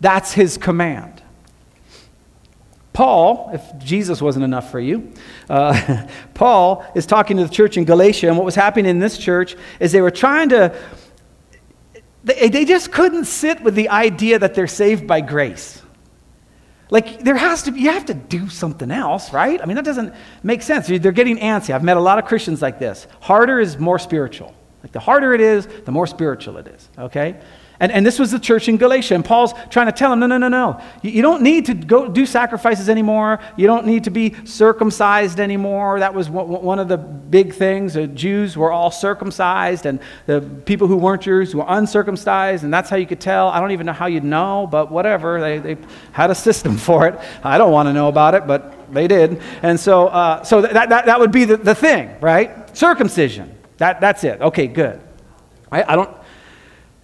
That's 0.00 0.32
His 0.32 0.56
command. 0.56 1.20
Paul, 2.92 3.50
if 3.54 3.62
Jesus 3.78 4.20
wasn't 4.20 4.44
enough 4.44 4.70
for 4.70 4.78
you, 4.78 5.12
uh, 5.48 6.06
Paul 6.34 6.84
is 6.94 7.06
talking 7.06 7.38
to 7.38 7.44
the 7.44 7.52
church 7.52 7.76
in 7.76 7.84
Galatia, 7.84 8.28
and 8.28 8.36
what 8.36 8.44
was 8.44 8.54
happening 8.54 8.90
in 8.90 8.98
this 8.98 9.16
church 9.18 9.56
is 9.80 9.90
they 9.90 10.00
were 10.00 10.10
trying 10.10 10.50
to, 10.50 10.76
they, 12.22 12.48
they 12.48 12.64
just 12.64 12.92
couldn't 12.92 13.24
sit 13.24 13.62
with 13.62 13.74
the 13.74 13.88
idea 13.88 14.38
that 14.38 14.54
they're 14.54 14.66
saved 14.66 15.06
by 15.06 15.20
grace. 15.20 15.79
Like, 16.90 17.20
there 17.20 17.36
has 17.36 17.62
to 17.64 17.72
be, 17.72 17.80
you 17.80 17.90
have 17.90 18.06
to 18.06 18.14
do 18.14 18.48
something 18.48 18.90
else, 18.90 19.32
right? 19.32 19.62
I 19.62 19.66
mean, 19.66 19.76
that 19.76 19.84
doesn't 19.84 20.12
make 20.42 20.62
sense. 20.62 20.88
They're 20.88 21.12
getting 21.12 21.38
antsy. 21.38 21.72
I've 21.72 21.84
met 21.84 21.96
a 21.96 22.00
lot 22.00 22.18
of 22.18 22.24
Christians 22.24 22.60
like 22.60 22.78
this. 22.78 23.06
Harder 23.20 23.60
is 23.60 23.78
more 23.78 23.98
spiritual. 23.98 24.54
Like, 24.82 24.92
the 24.92 25.00
harder 25.00 25.32
it 25.32 25.40
is, 25.40 25.66
the 25.84 25.92
more 25.92 26.06
spiritual 26.06 26.56
it 26.56 26.66
is, 26.66 26.88
okay? 26.98 27.40
And, 27.80 27.90
and 27.90 28.04
this 28.04 28.18
was 28.18 28.30
the 28.30 28.38
church 28.38 28.68
in 28.68 28.76
Galatia. 28.76 29.14
And 29.14 29.24
Paul's 29.24 29.54
trying 29.70 29.86
to 29.86 29.92
tell 29.92 30.10
them 30.10 30.20
no, 30.20 30.26
no, 30.26 30.36
no, 30.36 30.48
no. 30.48 30.80
You, 31.00 31.12
you, 31.12 31.22
don't 31.22 31.42
need 31.42 31.64
to 31.66 31.74
go 31.74 32.06
do 32.06 32.26
sacrifices 32.26 32.90
anymore. 32.90 33.40
You 33.56 33.66
don't 33.66 33.86
need 33.86 34.04
to 34.04 34.10
be 34.10 34.34
circumcised 34.44 35.40
anymore. 35.40 35.98
That 35.98 36.12
was 36.12 36.28
one 36.28 36.78
of 36.78 36.88
the 36.88 36.98
big 36.98 37.54
things. 37.54 37.94
The 37.94 38.06
Jews 38.06 38.54
were 38.54 38.70
all 38.70 38.90
circumcised, 38.90 39.86
and 39.86 39.98
the 40.26 40.42
people 40.66 40.88
who 40.88 40.98
weren't 40.98 41.22
Jews 41.22 41.54
were 41.54 41.64
uncircumcised. 41.66 42.64
And 42.64 42.72
that's 42.72 42.90
how 42.90 42.96
you 42.96 43.06
could 43.06 43.20
tell. 43.20 43.48
I 43.48 43.60
don't 43.60 43.70
even 43.70 43.86
know 43.86 43.94
how 43.94 44.06
you'd 44.06 44.24
know, 44.24 44.68
but 44.70 44.92
whatever. 44.92 45.40
They, 45.40 45.58
they 45.58 45.76
had 46.12 46.30
a 46.30 46.34
system 46.34 46.76
for 46.86 47.08
it. 47.08 47.18
I 47.42 47.56
don't 47.56 47.72
want 47.72 47.88
to 47.88 47.94
know 47.94 48.08
about 48.08 48.34
it, 48.34 48.46
but 48.46 48.92
they 48.92 49.08
did. 49.08 49.40
And 49.62 49.80
so, 49.80 50.08
uh, 50.08 50.42
so 50.44 50.60
that, 50.60 50.90
that, 50.90 51.06
that 51.06 51.18
would 51.18 51.32
be 51.32 51.46
the, 51.46 51.56
the 51.56 51.74
thing, 51.74 52.14
right? 52.20 52.76
Circumcision. 52.76 53.56
That, 53.78 54.02
that's 54.02 54.22
it. 54.24 54.42
Okay, 54.42 54.66
good. 54.66 55.00
I, 55.72 55.82
I 55.82 55.96
don't. 55.96 56.14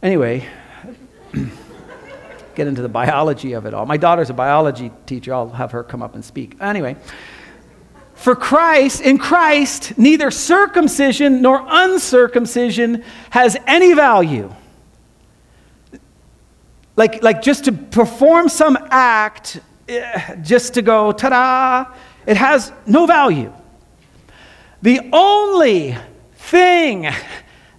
Anyway, 0.03 0.47
get 2.55 2.67
into 2.67 2.83
the 2.83 2.89
biology 2.89 3.53
of 3.53 3.67
it 3.67 3.75
all. 3.75 3.87
My 3.87 3.97
daughter's 3.97 4.31
a 4.31 4.35
biology 4.35 4.91
teacher. 5.05 5.35
I'll 5.35 5.51
have 5.51 5.73
her 5.73 5.85
come 5.85 6.03
up 6.03 6.15
and 6.15 6.25
speak. 6.25 6.57
Anyway, 6.61 6.97
For 8.15 8.35
Christ, 8.35 9.03
in 9.03 9.19
Christ, 9.19 9.99
neither 9.99 10.31
circumcision 10.31 11.43
nor 11.43 11.63
uncircumcision 11.69 13.05
has 13.31 13.57
any 13.67 13.93
value. 13.93 14.53
Like, 16.97 17.23
like 17.23 17.43
just 17.43 17.67
to 17.67 17.73
perform 17.73 18.49
some 18.49 18.79
act, 18.91 19.61
eh, 19.87 20.37
just 20.37 20.75
to 20.75 20.83
go, 20.83 21.13
ta 21.13 21.29
da, 21.29 21.95
it 22.27 22.39
has 22.39 22.73
no 22.87 23.07
value. 23.07 23.53
The 24.81 25.01
only 25.13 25.97
thing 26.35 27.09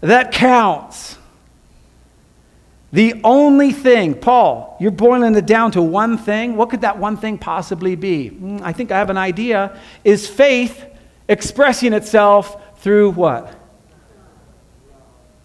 that 0.01 0.31
counts, 0.31 1.16
the 2.91 3.19
only 3.23 3.71
thing, 3.73 4.13
Paul, 4.13 4.77
you're 4.79 4.91
boiling 4.91 5.35
it 5.35 5.45
down 5.45 5.71
to 5.71 5.81
one 5.81 6.17
thing. 6.17 6.55
What 6.55 6.69
could 6.69 6.81
that 6.81 6.97
one 6.97 7.17
thing 7.17 7.37
possibly 7.37 7.95
be? 7.95 8.29
Mm, 8.29 8.61
I 8.61 8.71
think 8.71 8.91
I 8.91 8.97
have 8.97 9.09
an 9.09 9.17
idea. 9.17 9.77
Is 10.03 10.27
faith 10.27 10.85
expressing 11.27 11.91
itself 11.91 12.79
through 12.79 13.11
what? 13.11 13.53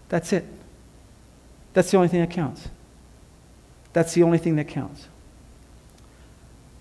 That's 0.07 0.31
it. 0.31 0.45
That's 1.73 1.91
the 1.91 1.97
only 1.97 2.07
thing 2.07 2.21
that 2.21 2.31
counts. 2.31 2.69
That's 3.91 4.13
the 4.13 4.23
only 4.23 4.37
thing 4.37 4.55
that 4.55 4.67
counts. 4.67 5.07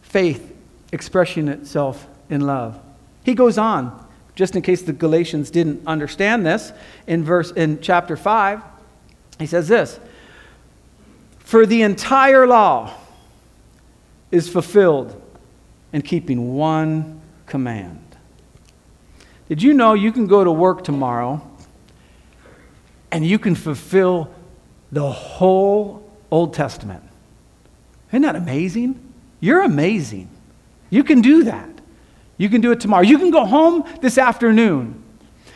Faith 0.03 0.55
expressing 0.93 1.49
itself 1.49 2.07
in 2.31 2.43
love. 2.43 2.79
He 3.25 3.35
goes 3.35 3.59
on, 3.59 4.07
just 4.35 4.55
in 4.55 4.63
case 4.63 4.83
the 4.83 4.93
Galatians 4.93 5.51
didn't 5.51 5.83
understand 5.87 6.47
this, 6.47 6.73
in 7.07 7.25
verse 7.25 7.51
in 7.51 7.81
chapter 7.81 8.17
5, 8.17 8.63
he 9.39 9.47
says 9.47 9.67
this 9.67 9.99
For 11.53 11.67
the 11.67 11.83
entire 11.83 12.47
law 12.47 12.95
is 14.31 14.49
fulfilled 14.49 15.21
in 15.93 16.01
keeping 16.01 16.55
one 16.55 17.21
command. 17.45 18.17
Did 19.51 19.63
you 19.63 19.75
know 19.75 19.93
you 19.93 20.13
can 20.13 20.27
go 20.27 20.45
to 20.45 20.51
work 20.51 20.83
tomorrow 20.83 21.47
and 23.11 23.27
you 23.27 23.39
can 23.39 23.55
fulfill 23.55 24.33
the 24.93 25.13
whole 25.13 26.11
Old 26.31 26.55
Testament? 26.55 27.05
Isn't 28.09 28.23
that 28.23 28.35
amazing? 28.35 29.13
You're 29.41 29.61
amazing. 29.61 30.31
You 30.89 31.05
can 31.05 31.21
do 31.21 31.45
that. 31.45 31.69
You 32.39 32.49
can 32.49 32.63
do 32.63 32.73
it 32.73 32.81
tomorrow. 32.81 33.03
You 33.03 33.19
can 33.19 33.31
go 33.31 33.45
home 33.45 33.85
this 34.01 34.17
afternoon 34.17 35.02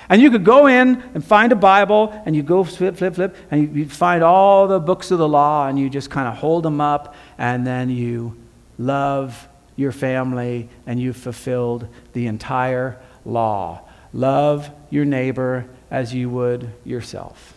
and 0.08 0.22
you 0.22 0.30
could 0.30 0.44
go 0.44 0.66
in 0.66 1.02
and 1.14 1.24
find 1.24 1.52
a 1.52 1.56
Bible 1.56 2.12
and 2.24 2.36
you 2.36 2.42
go 2.42 2.62
flip, 2.62 2.96
flip, 2.96 3.14
flip, 3.14 3.36
and 3.50 3.76
you, 3.76 3.88
find 3.88 4.22
all 4.22 4.68
the 4.68 4.78
books 4.78 5.10
of 5.10 5.18
the 5.18 5.28
law 5.28 5.66
and 5.66 5.78
you 5.78 5.90
just 5.90 6.10
kind 6.10 6.28
of 6.28 6.34
hold 6.34 6.62
them 6.62 6.80
up 6.80 7.14
and 7.38 7.66
then 7.66 7.90
you 7.90 8.36
love 8.78 9.48
your 9.74 9.92
family 9.92 10.68
and 10.86 11.00
you've 11.00 11.16
fulfilled 11.16 11.88
the 12.12 12.26
entire 12.26 12.98
law. 13.24 13.82
Love 14.12 14.70
your 14.90 15.04
neighbor 15.04 15.68
as 15.90 16.14
you 16.14 16.30
would 16.30 16.70
yourself. 16.84 17.54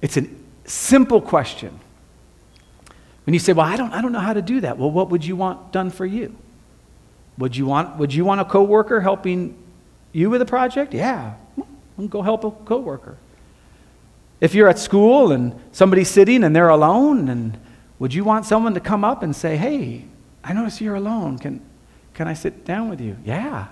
It's 0.00 0.16
a 0.16 0.26
simple 0.64 1.20
question. 1.20 1.78
When 3.24 3.34
you 3.34 3.40
say, 3.40 3.52
Well, 3.52 3.66
I 3.66 3.76
don't, 3.76 3.92
I 3.92 4.00
don't 4.00 4.12
know 4.12 4.20
how 4.20 4.32
to 4.32 4.42
do 4.42 4.60
that, 4.60 4.78
well, 4.78 4.90
what 4.90 5.10
would 5.10 5.24
you 5.24 5.36
want 5.36 5.72
done 5.72 5.90
for 5.90 6.06
you? 6.06 6.36
Would 7.38 7.56
you 7.56 7.66
want, 7.66 7.96
would 7.98 8.12
you 8.12 8.24
want 8.24 8.40
a 8.40 8.44
coworker 8.44 9.00
helping 9.00 9.56
you 10.12 10.30
with 10.30 10.42
a 10.42 10.46
project? 10.46 10.94
Yeah, 10.94 11.34
go 12.08 12.22
help 12.22 12.44
a 12.44 12.50
coworker. 12.50 13.16
If 14.40 14.54
you're 14.54 14.68
at 14.68 14.78
school 14.78 15.32
and 15.32 15.58
somebody's 15.70 16.08
sitting 16.08 16.42
and 16.42 16.54
they're 16.54 16.68
alone, 16.68 17.28
and 17.28 17.58
would 17.98 18.12
you 18.12 18.24
want 18.24 18.44
someone 18.44 18.74
to 18.74 18.80
come 18.80 19.04
up 19.04 19.22
and 19.22 19.34
say, 19.34 19.56
Hey, 19.56 20.04
I 20.42 20.52
notice 20.52 20.80
you're 20.80 20.96
alone. 20.96 21.38
Can, 21.38 21.60
can 22.14 22.26
I 22.26 22.34
sit 22.34 22.64
down 22.64 22.90
with 22.90 23.00
you? 23.00 23.16
Yeah. 23.24 23.68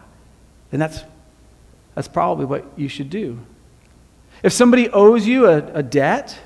Then 0.70 0.80
that's, 0.80 1.02
that's 1.94 2.08
probably 2.08 2.46
what 2.46 2.64
you 2.76 2.88
should 2.88 3.10
do. 3.10 3.40
If 4.42 4.52
somebody 4.52 4.88
owes 4.90 5.26
you 5.26 5.46
a, 5.46 5.58
a 5.74 5.82
debt, 5.82 6.38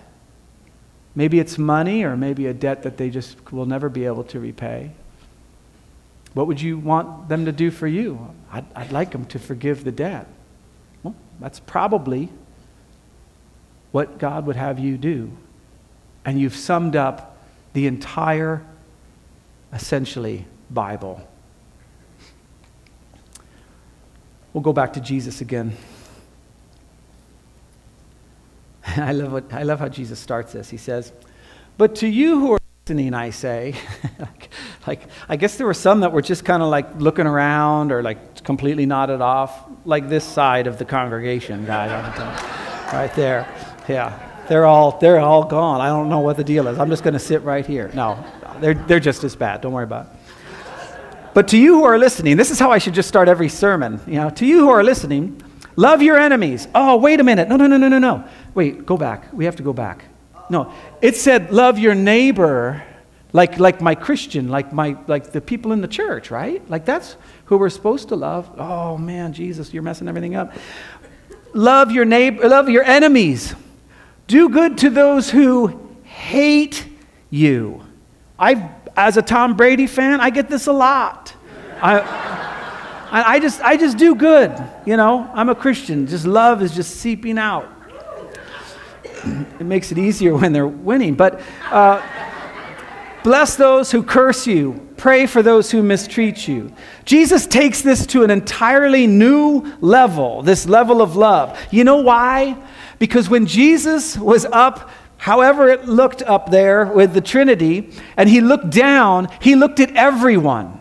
maybe 1.14 1.38
it's 1.38 1.58
money 1.58 2.02
or 2.02 2.16
maybe 2.16 2.46
a 2.46 2.54
debt 2.54 2.82
that 2.82 2.96
they 2.96 3.10
just 3.10 3.52
will 3.52 3.66
never 3.66 3.88
be 3.88 4.06
able 4.06 4.24
to 4.24 4.40
repay, 4.40 4.92
what 6.34 6.48
would 6.48 6.60
you 6.60 6.76
want 6.78 7.28
them 7.28 7.46
to 7.46 7.52
do 7.52 7.70
for 7.70 7.86
you? 7.86 8.34
I'd, 8.52 8.66
I'd 8.74 8.92
like 8.92 9.12
them 9.12 9.24
to 9.26 9.38
forgive 9.38 9.84
the 9.84 9.92
debt. 9.92 10.26
Well, 11.02 11.14
that's 11.40 11.60
probably 11.60 12.28
what 13.92 14.18
God 14.18 14.46
would 14.46 14.56
have 14.56 14.78
you 14.78 14.98
do. 14.98 15.30
And 16.24 16.40
you've 16.40 16.56
summed 16.56 16.96
up 16.96 17.38
the 17.72 17.86
entire, 17.86 18.64
essentially, 19.72 20.46
Bible. 20.70 21.26
We'll 24.52 24.62
go 24.62 24.72
back 24.72 24.92
to 24.94 25.00
Jesus 25.00 25.40
again. 25.40 25.76
I 28.86 29.12
love, 29.12 29.32
what, 29.32 29.52
I 29.52 29.62
love 29.62 29.78
how 29.78 29.88
Jesus 29.88 30.18
starts 30.18 30.52
this. 30.52 30.70
He 30.70 30.76
says, 30.76 31.12
But 31.76 31.94
to 31.96 32.08
you 32.08 32.40
who 32.40 32.52
are 32.52 32.58
listening, 32.86 33.14
I 33.14 33.30
say, 33.30 33.74
like, 34.18 34.50
like, 34.86 35.00
I 35.26 35.36
guess 35.36 35.56
there 35.56 35.66
were 35.66 35.72
some 35.72 36.00
that 36.00 36.12
were 36.12 36.20
just 36.20 36.44
kind 36.44 36.62
of 36.62 36.68
like 36.68 37.00
looking 37.00 37.26
around 37.26 37.92
or 37.92 38.02
like 38.02 38.44
completely 38.44 38.84
nodded 38.84 39.22
off, 39.22 39.64
like 39.86 40.10
this 40.10 40.22
side 40.22 40.66
of 40.66 40.76
the 40.76 40.84
congregation, 40.84 41.64
guys, 41.64 41.90
right 42.92 43.10
there. 43.14 43.48
Yeah, 43.88 44.44
they're 44.50 44.66
all, 44.66 44.98
they're 44.98 45.18
all 45.18 45.44
gone. 45.44 45.80
I 45.80 45.86
don't 45.86 46.10
know 46.10 46.18
what 46.18 46.36
the 46.36 46.44
deal 46.44 46.68
is. 46.68 46.78
I'm 46.78 46.90
just 46.90 47.02
going 47.02 47.14
to 47.14 47.18
sit 47.18 47.40
right 47.40 47.64
here. 47.64 47.90
No, 47.94 48.22
they're, 48.60 48.74
they're 48.74 49.00
just 49.00 49.24
as 49.24 49.34
bad. 49.34 49.62
Don't 49.62 49.72
worry 49.72 49.84
about 49.84 50.08
it. 50.08 50.12
But 51.32 51.48
to 51.48 51.56
you 51.56 51.76
who 51.76 51.84
are 51.84 51.98
listening, 51.98 52.36
this 52.36 52.50
is 52.50 52.58
how 52.58 52.70
I 52.70 52.76
should 52.76 52.92
just 52.92 53.08
start 53.08 53.28
every 53.28 53.48
sermon. 53.48 53.98
You 54.06 54.16
know, 54.16 54.28
to 54.28 54.44
you 54.44 54.60
who 54.60 54.68
are 54.68 54.84
listening, 54.84 55.40
love 55.76 56.02
your 56.02 56.18
enemies. 56.18 56.68
Oh, 56.74 56.98
wait 56.98 57.18
a 57.18 57.24
minute. 57.24 57.48
No, 57.48 57.56
no, 57.56 57.66
no, 57.66 57.78
no, 57.78 57.88
no, 57.88 57.98
no. 57.98 58.28
Wait, 58.54 58.84
go 58.84 58.98
back. 58.98 59.32
We 59.32 59.46
have 59.46 59.56
to 59.56 59.62
go 59.62 59.72
back. 59.72 60.04
No, 60.50 60.72
it 61.00 61.16
said 61.16 61.52
love 61.52 61.78
your 61.78 61.94
neighbor 61.94 62.82
like, 63.34 63.58
like 63.58 63.80
my 63.80 63.96
Christian, 63.96 64.48
like, 64.48 64.72
my, 64.72 64.96
like 65.08 65.32
the 65.32 65.40
people 65.40 65.72
in 65.72 65.80
the 65.80 65.88
church, 65.88 66.30
right? 66.30 66.62
Like 66.70 66.84
that's 66.84 67.16
who 67.46 67.58
we're 67.58 67.68
supposed 67.68 68.08
to 68.10 68.16
love. 68.16 68.48
Oh 68.56 68.96
man, 68.96 69.32
Jesus, 69.32 69.74
you're 69.74 69.82
messing 69.82 70.06
everything 70.06 70.36
up. 70.36 70.52
Love 71.52 71.90
your 71.90 72.04
neighbor, 72.04 72.48
love 72.48 72.68
your 72.68 72.84
enemies. 72.84 73.52
Do 74.28 74.48
good 74.48 74.78
to 74.78 74.90
those 74.90 75.30
who 75.30 75.96
hate 76.04 76.86
you. 77.28 77.82
I, 78.38 78.70
as 78.96 79.16
a 79.16 79.22
Tom 79.22 79.56
Brady 79.56 79.88
fan, 79.88 80.20
I 80.20 80.30
get 80.30 80.48
this 80.48 80.68
a 80.68 80.72
lot. 80.72 81.34
I, 81.82 83.34
I 83.36 83.40
just, 83.40 83.60
I 83.62 83.76
just 83.76 83.98
do 83.98 84.14
good. 84.14 84.56
You 84.86 84.96
know, 84.96 85.28
I'm 85.34 85.48
a 85.48 85.56
Christian. 85.56 86.06
Just 86.06 86.24
love 86.24 86.62
is 86.62 86.72
just 86.72 86.96
seeping 86.96 87.38
out. 87.38 87.68
It 89.24 89.64
makes 89.64 89.92
it 89.92 89.98
easier 89.98 90.34
when 90.34 90.52
they're 90.52 90.66
winning. 90.66 91.14
But 91.14 91.40
uh, 91.70 92.02
bless 93.22 93.56
those 93.56 93.90
who 93.90 94.02
curse 94.02 94.46
you, 94.46 94.88
pray 94.96 95.26
for 95.26 95.42
those 95.42 95.70
who 95.70 95.82
mistreat 95.82 96.46
you. 96.46 96.72
Jesus 97.04 97.46
takes 97.46 97.82
this 97.82 98.06
to 98.06 98.22
an 98.22 98.30
entirely 98.30 99.06
new 99.06 99.64
level, 99.80 100.42
this 100.42 100.66
level 100.66 101.02
of 101.02 101.16
love. 101.16 101.58
You 101.70 101.84
know 101.84 101.96
why? 101.96 102.56
Because 102.98 103.28
when 103.28 103.46
Jesus 103.46 104.16
was 104.16 104.44
up, 104.46 104.90
however 105.16 105.68
it 105.68 105.86
looked 105.86 106.22
up 106.22 106.50
there 106.50 106.86
with 106.86 107.14
the 107.14 107.20
Trinity, 107.20 107.90
and 108.16 108.28
he 108.28 108.40
looked 108.40 108.70
down, 108.70 109.28
he 109.40 109.54
looked 109.54 109.80
at 109.80 109.94
everyone, 109.96 110.80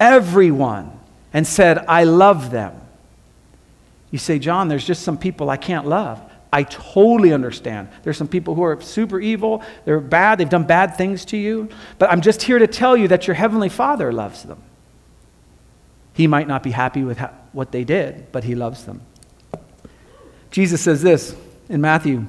everyone, 0.00 0.90
and 1.32 1.46
said, 1.46 1.78
I 1.86 2.04
love 2.04 2.50
them. 2.50 2.80
You 4.10 4.18
say, 4.18 4.38
John, 4.38 4.68
there's 4.68 4.86
just 4.86 5.02
some 5.02 5.18
people 5.18 5.50
I 5.50 5.56
can't 5.56 5.86
love. 5.86 6.20
I 6.54 6.62
totally 6.62 7.32
understand. 7.32 7.88
There's 8.04 8.16
some 8.16 8.28
people 8.28 8.54
who 8.54 8.62
are 8.62 8.80
super 8.80 9.18
evil, 9.18 9.60
they're 9.84 9.98
bad, 9.98 10.38
they've 10.38 10.48
done 10.48 10.62
bad 10.62 10.96
things 10.96 11.24
to 11.26 11.36
you. 11.36 11.68
But 11.98 12.12
I'm 12.12 12.20
just 12.20 12.42
here 12.42 12.60
to 12.60 12.68
tell 12.68 12.96
you 12.96 13.08
that 13.08 13.26
your 13.26 13.34
Heavenly 13.34 13.68
Father 13.68 14.12
loves 14.12 14.44
them. 14.44 14.62
He 16.12 16.28
might 16.28 16.46
not 16.46 16.62
be 16.62 16.70
happy 16.70 17.02
with 17.02 17.18
what 17.50 17.72
they 17.72 17.82
did, 17.82 18.30
but 18.30 18.44
He 18.44 18.54
loves 18.54 18.84
them. 18.84 19.00
Jesus 20.52 20.80
says 20.80 21.02
this 21.02 21.34
in 21.68 21.80
Matthew 21.80 22.24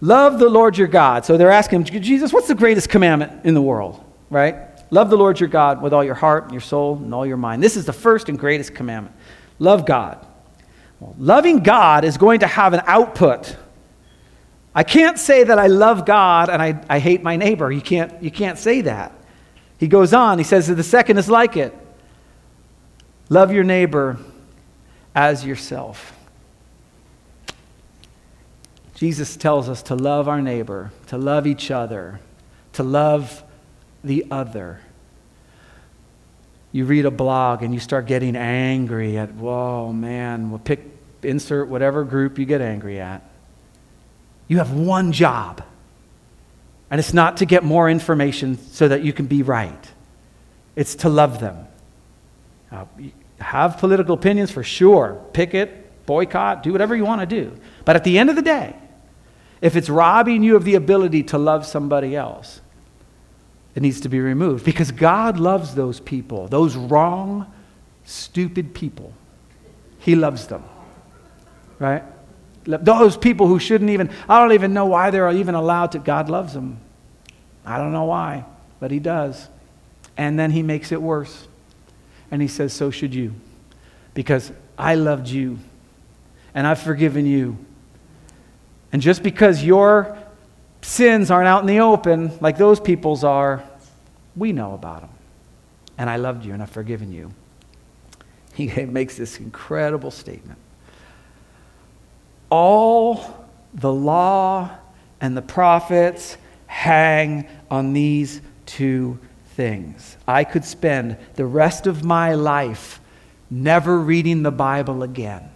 Love 0.00 0.38
the 0.38 0.48
Lord 0.48 0.78
your 0.78 0.86
God. 0.86 1.24
So 1.24 1.36
they're 1.36 1.50
asking 1.50 1.82
Jesus, 1.84 2.32
what's 2.32 2.46
the 2.46 2.54
greatest 2.54 2.90
commandment 2.90 3.44
in 3.44 3.54
the 3.54 3.62
world, 3.62 4.04
right? 4.30 4.56
Love 4.92 5.10
the 5.10 5.16
Lord 5.16 5.40
your 5.40 5.48
God 5.48 5.82
with 5.82 5.92
all 5.92 6.04
your 6.04 6.14
heart, 6.14 6.44
and 6.44 6.52
your 6.52 6.60
soul, 6.60 6.96
and 6.96 7.12
all 7.12 7.26
your 7.26 7.38
mind. 7.38 7.60
This 7.60 7.76
is 7.76 7.86
the 7.86 7.92
first 7.92 8.28
and 8.28 8.38
greatest 8.38 8.72
commandment. 8.72 9.16
Love 9.58 9.84
God. 9.84 10.24
Loving 11.18 11.60
God 11.60 12.04
is 12.04 12.16
going 12.16 12.40
to 12.40 12.46
have 12.46 12.72
an 12.72 12.82
output. 12.86 13.56
I 14.74 14.82
can't 14.82 15.18
say 15.18 15.44
that 15.44 15.58
I 15.58 15.68
love 15.68 16.04
God 16.04 16.48
and 16.48 16.60
I, 16.60 16.84
I 16.88 16.98
hate 16.98 17.22
my 17.22 17.36
neighbor. 17.36 17.70
You 17.70 17.80
can't, 17.80 18.22
you 18.22 18.30
can't 18.30 18.58
say 18.58 18.80
that. 18.82 19.12
He 19.78 19.88
goes 19.88 20.12
on, 20.12 20.38
he 20.38 20.44
says 20.44 20.68
that 20.68 20.74
the 20.74 20.82
second 20.82 21.18
is 21.18 21.28
like 21.28 21.56
it 21.56 21.74
love 23.28 23.52
your 23.52 23.64
neighbor 23.64 24.18
as 25.14 25.44
yourself. 25.44 26.12
Jesus 28.94 29.36
tells 29.36 29.68
us 29.68 29.82
to 29.84 29.94
love 29.94 30.28
our 30.28 30.40
neighbor, 30.40 30.92
to 31.08 31.18
love 31.18 31.46
each 31.46 31.70
other, 31.70 32.20
to 32.74 32.82
love 32.82 33.42
the 34.02 34.26
other. 34.30 34.80
you 36.72 36.84
read 36.84 37.04
a 37.04 37.10
blog 37.10 37.62
and 37.62 37.72
you 37.72 37.80
start 37.80 38.06
getting 38.06 38.36
angry 38.36 39.16
at, 39.16 39.32
whoa, 39.34 39.92
man, 39.92 40.50
we'll 40.50 40.58
pick, 40.58 40.93
insert 41.24 41.68
whatever 41.68 42.04
group 42.04 42.38
you 42.38 42.44
get 42.44 42.60
angry 42.60 43.00
at. 43.00 43.22
You 44.48 44.58
have 44.58 44.72
one 44.72 45.12
job, 45.12 45.62
and 46.90 46.98
it's 46.98 47.14
not 47.14 47.38
to 47.38 47.46
get 47.46 47.64
more 47.64 47.88
information 47.88 48.58
so 48.58 48.88
that 48.88 49.02
you 49.02 49.12
can 49.12 49.26
be 49.26 49.42
right, 49.42 49.92
it's 50.76 50.96
to 50.96 51.08
love 51.08 51.40
them. 51.40 51.66
Uh, 52.70 52.84
have 53.38 53.78
political 53.78 54.14
opinions 54.14 54.50
for 54.50 54.62
sure, 54.62 55.22
picket, 55.32 56.06
boycott, 56.06 56.62
do 56.62 56.72
whatever 56.72 56.94
you 56.94 57.04
want 57.04 57.20
to 57.20 57.26
do. 57.26 57.56
But 57.84 57.96
at 57.96 58.04
the 58.04 58.18
end 58.18 58.30
of 58.30 58.36
the 58.36 58.42
day, 58.42 58.76
if 59.60 59.76
it's 59.76 59.88
robbing 59.88 60.42
you 60.42 60.56
of 60.56 60.64
the 60.64 60.74
ability 60.74 61.22
to 61.24 61.38
love 61.38 61.66
somebody 61.66 62.14
else, 62.14 62.60
it 63.74 63.82
needs 63.82 64.00
to 64.02 64.08
be 64.08 64.20
removed 64.20 64.64
because 64.64 64.90
God 64.90 65.38
loves 65.38 65.74
those 65.74 66.00
people, 66.00 66.48
those 66.48 66.76
wrong, 66.76 67.52
stupid 68.04 68.74
people. 68.74 69.12
He 69.98 70.14
loves 70.14 70.46
them. 70.46 70.62
Right? 71.84 72.02
Those 72.64 73.18
people 73.18 73.46
who 73.46 73.58
shouldn't 73.58 73.90
even, 73.90 74.10
I 74.26 74.40
don't 74.40 74.52
even 74.54 74.72
know 74.72 74.86
why 74.86 75.10
they're 75.10 75.30
even 75.30 75.54
allowed 75.54 75.92
to. 75.92 75.98
God 75.98 76.30
loves 76.30 76.54
them. 76.54 76.80
I 77.62 77.76
don't 77.76 77.92
know 77.92 78.04
why, 78.04 78.46
but 78.80 78.90
He 78.90 78.98
does. 79.00 79.50
And 80.16 80.38
then 80.38 80.50
He 80.50 80.62
makes 80.62 80.92
it 80.92 81.02
worse. 81.02 81.46
And 82.30 82.40
He 82.40 82.48
says, 82.48 82.72
So 82.72 82.90
should 82.90 83.14
you. 83.14 83.34
Because 84.14 84.50
I 84.78 84.94
loved 84.94 85.28
you 85.28 85.58
and 86.54 86.66
I've 86.66 86.80
forgiven 86.80 87.26
you. 87.26 87.58
And 88.90 89.02
just 89.02 89.22
because 89.22 89.62
your 89.62 90.16
sins 90.80 91.30
aren't 91.30 91.48
out 91.48 91.60
in 91.60 91.66
the 91.66 91.80
open 91.80 92.38
like 92.40 92.56
those 92.56 92.80
people's 92.80 93.24
are, 93.24 93.62
we 94.36 94.52
know 94.52 94.72
about 94.72 95.02
them. 95.02 95.10
And 95.98 96.08
I 96.08 96.16
loved 96.16 96.46
you 96.46 96.54
and 96.54 96.62
I've 96.62 96.70
forgiven 96.70 97.12
you. 97.12 97.34
He 98.54 98.68
makes 98.86 99.18
this 99.18 99.38
incredible 99.38 100.10
statement. 100.10 100.58
All 102.50 103.46
the 103.72 103.92
law 103.92 104.70
and 105.20 105.36
the 105.36 105.42
prophets 105.42 106.36
hang 106.66 107.48
on 107.70 107.92
these 107.92 108.40
two 108.66 109.18
things. 109.54 110.16
I 110.26 110.44
could 110.44 110.64
spend 110.64 111.16
the 111.34 111.46
rest 111.46 111.86
of 111.86 112.04
my 112.04 112.34
life 112.34 113.00
never 113.50 113.98
reading 113.98 114.42
the 114.42 114.50
Bible 114.50 115.02
again, 115.02 115.50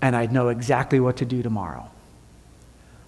and 0.00 0.16
I'd 0.16 0.32
know 0.32 0.48
exactly 0.48 1.00
what 1.00 1.18
to 1.18 1.24
do 1.24 1.42
tomorrow. 1.42 1.90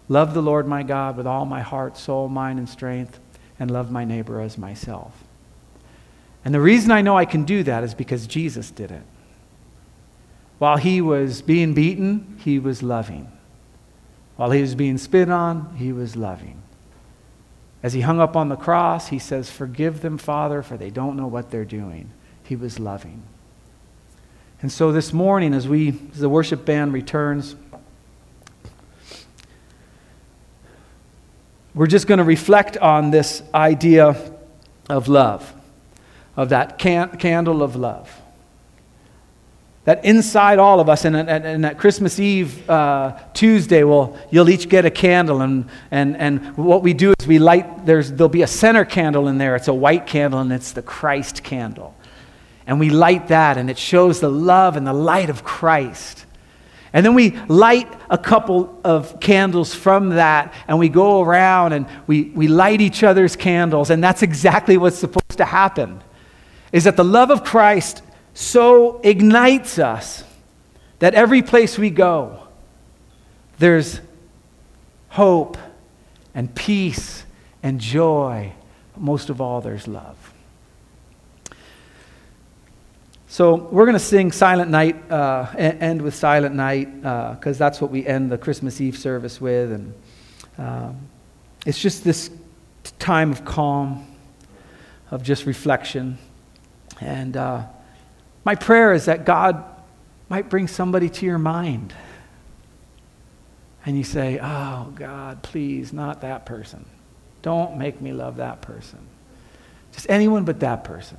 Love 0.09 0.35
the 0.35 0.43
Lord 0.43 0.67
my 0.67 0.83
God 0.83 1.17
with 1.17 1.27
all 1.27 1.45
my 1.45 1.61
heart, 1.61 1.97
soul, 1.97 2.29
mind, 2.29 2.59
and 2.59 2.69
strength, 2.69 3.19
and 3.59 3.71
love 3.71 3.91
my 3.91 4.05
neighbor 4.05 4.41
as 4.41 4.57
myself. 4.57 5.13
And 6.45 6.55
the 6.55 6.61
reason 6.61 6.91
I 6.91 7.03
know 7.03 7.17
I 7.17 7.25
can 7.25 7.45
do 7.45 7.63
that 7.65 7.85
is 7.85 7.95
because 7.95 8.27
Jesus 8.27 8.71
did 8.71 8.91
it. 8.91 9.03
While 10.59 10.77
he 10.77 11.01
was 11.01 11.41
being 11.43 11.75
beaten, 11.75 12.39
he 12.45 12.59
was 12.59 12.83
loving. 12.83 13.31
While 14.37 14.51
he 14.51 14.61
was 14.61 14.75
being 14.75 14.99
spit 14.99 15.31
on, 15.31 15.77
he 15.77 15.93
was 15.93 16.17
loving. 16.17 16.63
As 17.83 17.93
he 17.93 18.01
hung 18.01 18.21
up 18.21 18.37
on 18.37 18.49
the 18.49 18.57
cross, 18.57 19.09
he 19.09 19.19
says, 19.19 19.51
Forgive 19.51 20.01
them, 20.01 20.19
Father, 20.19 20.63
for 20.63 20.77
they 20.77 20.91
don't 20.91 21.17
know 21.17 21.29
what 21.29 21.51
they're 21.51 21.65
doing. 21.65 22.11
He 22.43 22.57
was 22.57 22.79
loving. 22.79 23.23
And 24.61 24.73
so 24.73 24.91
this 24.91 25.13
morning, 25.13 25.55
as 25.55 25.69
we 25.69 26.01
as 26.13 26.19
the 26.19 26.29
worship 26.29 26.65
band 26.65 26.93
returns, 26.93 27.55
we're 31.75 31.87
just 31.87 32.09
going 32.09 32.19
to 32.19 32.25
reflect 32.25 32.77
on 32.79 33.13
this 33.13 33.43
idea 33.55 34.17
of 34.91 35.07
love, 35.07 35.53
of 36.37 36.49
that 36.49 36.79
can- 36.79 37.17
candle 37.19 37.63
of 37.63 37.77
love. 37.77 38.21
That 39.89 40.05
inside 40.05 40.59
all 40.59 40.81
of 40.81 40.91
us, 40.91 41.07
and, 41.07 41.17
and, 41.17 41.31
and 41.31 41.65
that 41.65 41.79
Christmas 41.79 42.21
Eve, 42.21 42.69
uh, 42.69 43.19
Tuesday, 43.33 43.85
well, 43.85 44.19
you'll 44.31 44.51
each 44.51 44.69
get 44.69 44.85
a 44.85 44.91
candle. 44.91 45.41
And, 45.41 45.65
and, 45.91 46.15
and 46.15 46.59
what 46.59 46.83
we 46.83 46.93
do 46.93 47.15
is 47.19 47.27
we 47.27 47.39
light, 47.39 47.87
there's, 47.87 48.13
there'll 48.13 48.29
be 48.29 48.43
a 48.43 48.47
center 48.47 48.85
candle 48.85 49.29
in 49.29 49.39
there. 49.39 49.57
It's 49.57 49.67
a 49.67 49.73
white 49.73 50.07
candle, 50.07 50.41
and 50.41 50.53
it's 50.53 50.73
the 50.73 50.83
Christ 50.83 51.43
candle. 51.43 51.95
And 52.67 52.79
we 52.79 52.91
light 52.91 53.29
that, 53.29 53.57
and 53.57 53.71
it 53.71 53.79
shows 53.79 54.21
the 54.21 54.29
love 54.29 54.77
and 54.77 54.87
the 54.87 54.93
light 54.93 55.31
of 55.31 55.43
Christ. 55.43 56.27
And 56.93 57.07
then 57.07 57.15
we 57.15 57.39
light 57.49 57.91
a 58.11 58.19
couple 58.19 58.79
of 58.85 59.19
candles 59.21 59.75
from 59.75 60.11
that, 60.11 60.53
and 60.69 60.79
we 60.79 60.91
go 60.91 61.23
around 61.23 61.73
and 61.73 61.87
we, 62.07 62.25
we 62.35 62.47
light 62.47 62.83
each 62.83 63.03
other's 63.03 63.37
candles. 63.37 63.89
And 63.89 64.05
that's 64.05 64.23
exactly 64.23 64.77
what's 64.77 64.99
supposed 64.99 65.39
to 65.39 65.47
happen. 65.47 66.03
Is 66.73 66.85
that 66.85 66.99
the 66.99 67.05
love 67.05 67.31
of 67.31 67.43
Christ 67.43 68.03
so 68.41 69.01
ignites 69.03 69.81
us 69.81 70.23
that 71.01 71.13
every 71.15 71.43
place 71.43 71.77
we 71.77 71.91
go, 71.91 72.47
there's 73.59 74.01
hope 75.09 75.59
and 76.37 76.55
peace 76.55 77.25
and 77.65 77.81
joy. 77.81 78.53
Most 78.97 79.29
of 79.29 79.41
all, 79.41 79.61
there's 79.61 79.89
love. 79.89 80.17
So 83.27 83.57
we're 83.57 83.87
going 83.87 83.95
to 83.95 83.99
sing 83.99 84.31
Silent 84.31 84.71
Night, 84.71 85.11
uh, 85.11 85.53
end 85.57 86.01
with 86.01 86.15
Silent 86.15 86.55
Night, 86.55 86.95
because 86.95 87.57
uh, 87.57 87.65
that's 87.65 87.81
what 87.81 87.91
we 87.91 88.07
end 88.07 88.31
the 88.31 88.39
Christmas 88.39 88.81
Eve 88.81 88.97
service 88.97 89.41
with. 89.41 89.73
And 89.73 89.95
um, 90.59 91.09
it's 91.67 91.83
just 91.83 92.05
this 92.05 92.31
time 93.01 93.33
of 93.33 93.45
calm, 93.45 94.07
of 95.11 95.25
just 95.25 95.45
reflection. 95.45 96.19
And 97.01 97.37
uh, 97.37 97.65
my 98.49 98.55
prayer 98.55 98.95
is 98.95 99.05
that 99.05 99.27
God 99.27 99.63
might 100.31 100.49
bring 100.49 100.69
somebody 100.69 101.11
to 101.11 101.27
your 101.27 101.37
mind. 101.37 101.93
And 103.85 103.95
you 103.95 104.05
say, 104.05 104.41
Oh, 104.43 104.91
God, 104.95 105.43
please, 105.43 105.93
not 105.93 106.23
that 106.23 106.47
person. 106.47 106.87
Don't 107.43 107.77
make 107.77 108.01
me 108.01 108.15
love 108.15 108.39
that 108.39 108.63
person. 108.63 109.01
Just 109.93 110.09
anyone 110.09 110.47
but 110.47 110.61
that 110.61 110.83
person, 110.83 111.19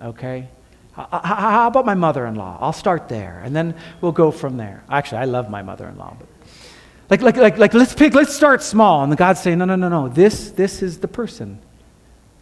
okay? 0.00 0.48
How 0.94 1.66
about 1.66 1.84
my 1.84 1.92
mother 1.92 2.24
in 2.24 2.36
law? 2.36 2.56
I'll 2.58 2.72
start 2.72 3.10
there, 3.10 3.42
and 3.44 3.54
then 3.54 3.74
we'll 4.00 4.12
go 4.12 4.30
from 4.30 4.56
there. 4.56 4.82
Actually, 4.88 5.18
I 5.18 5.24
love 5.26 5.50
my 5.50 5.60
mother 5.60 5.86
in 5.86 5.98
law, 5.98 6.16
but 6.18 6.28
like, 7.10 7.20
like, 7.20 7.36
like, 7.36 7.58
like, 7.58 7.74
let's 7.74 7.92
pick, 7.92 8.14
let's 8.14 8.34
start 8.34 8.62
small. 8.62 9.04
And 9.04 9.14
God's 9.18 9.42
saying, 9.42 9.58
no, 9.58 9.66
no, 9.66 9.76
no, 9.76 9.90
no, 9.90 10.08
this, 10.08 10.50
this 10.52 10.80
is 10.80 11.00
the 11.00 11.08
person. 11.08 11.60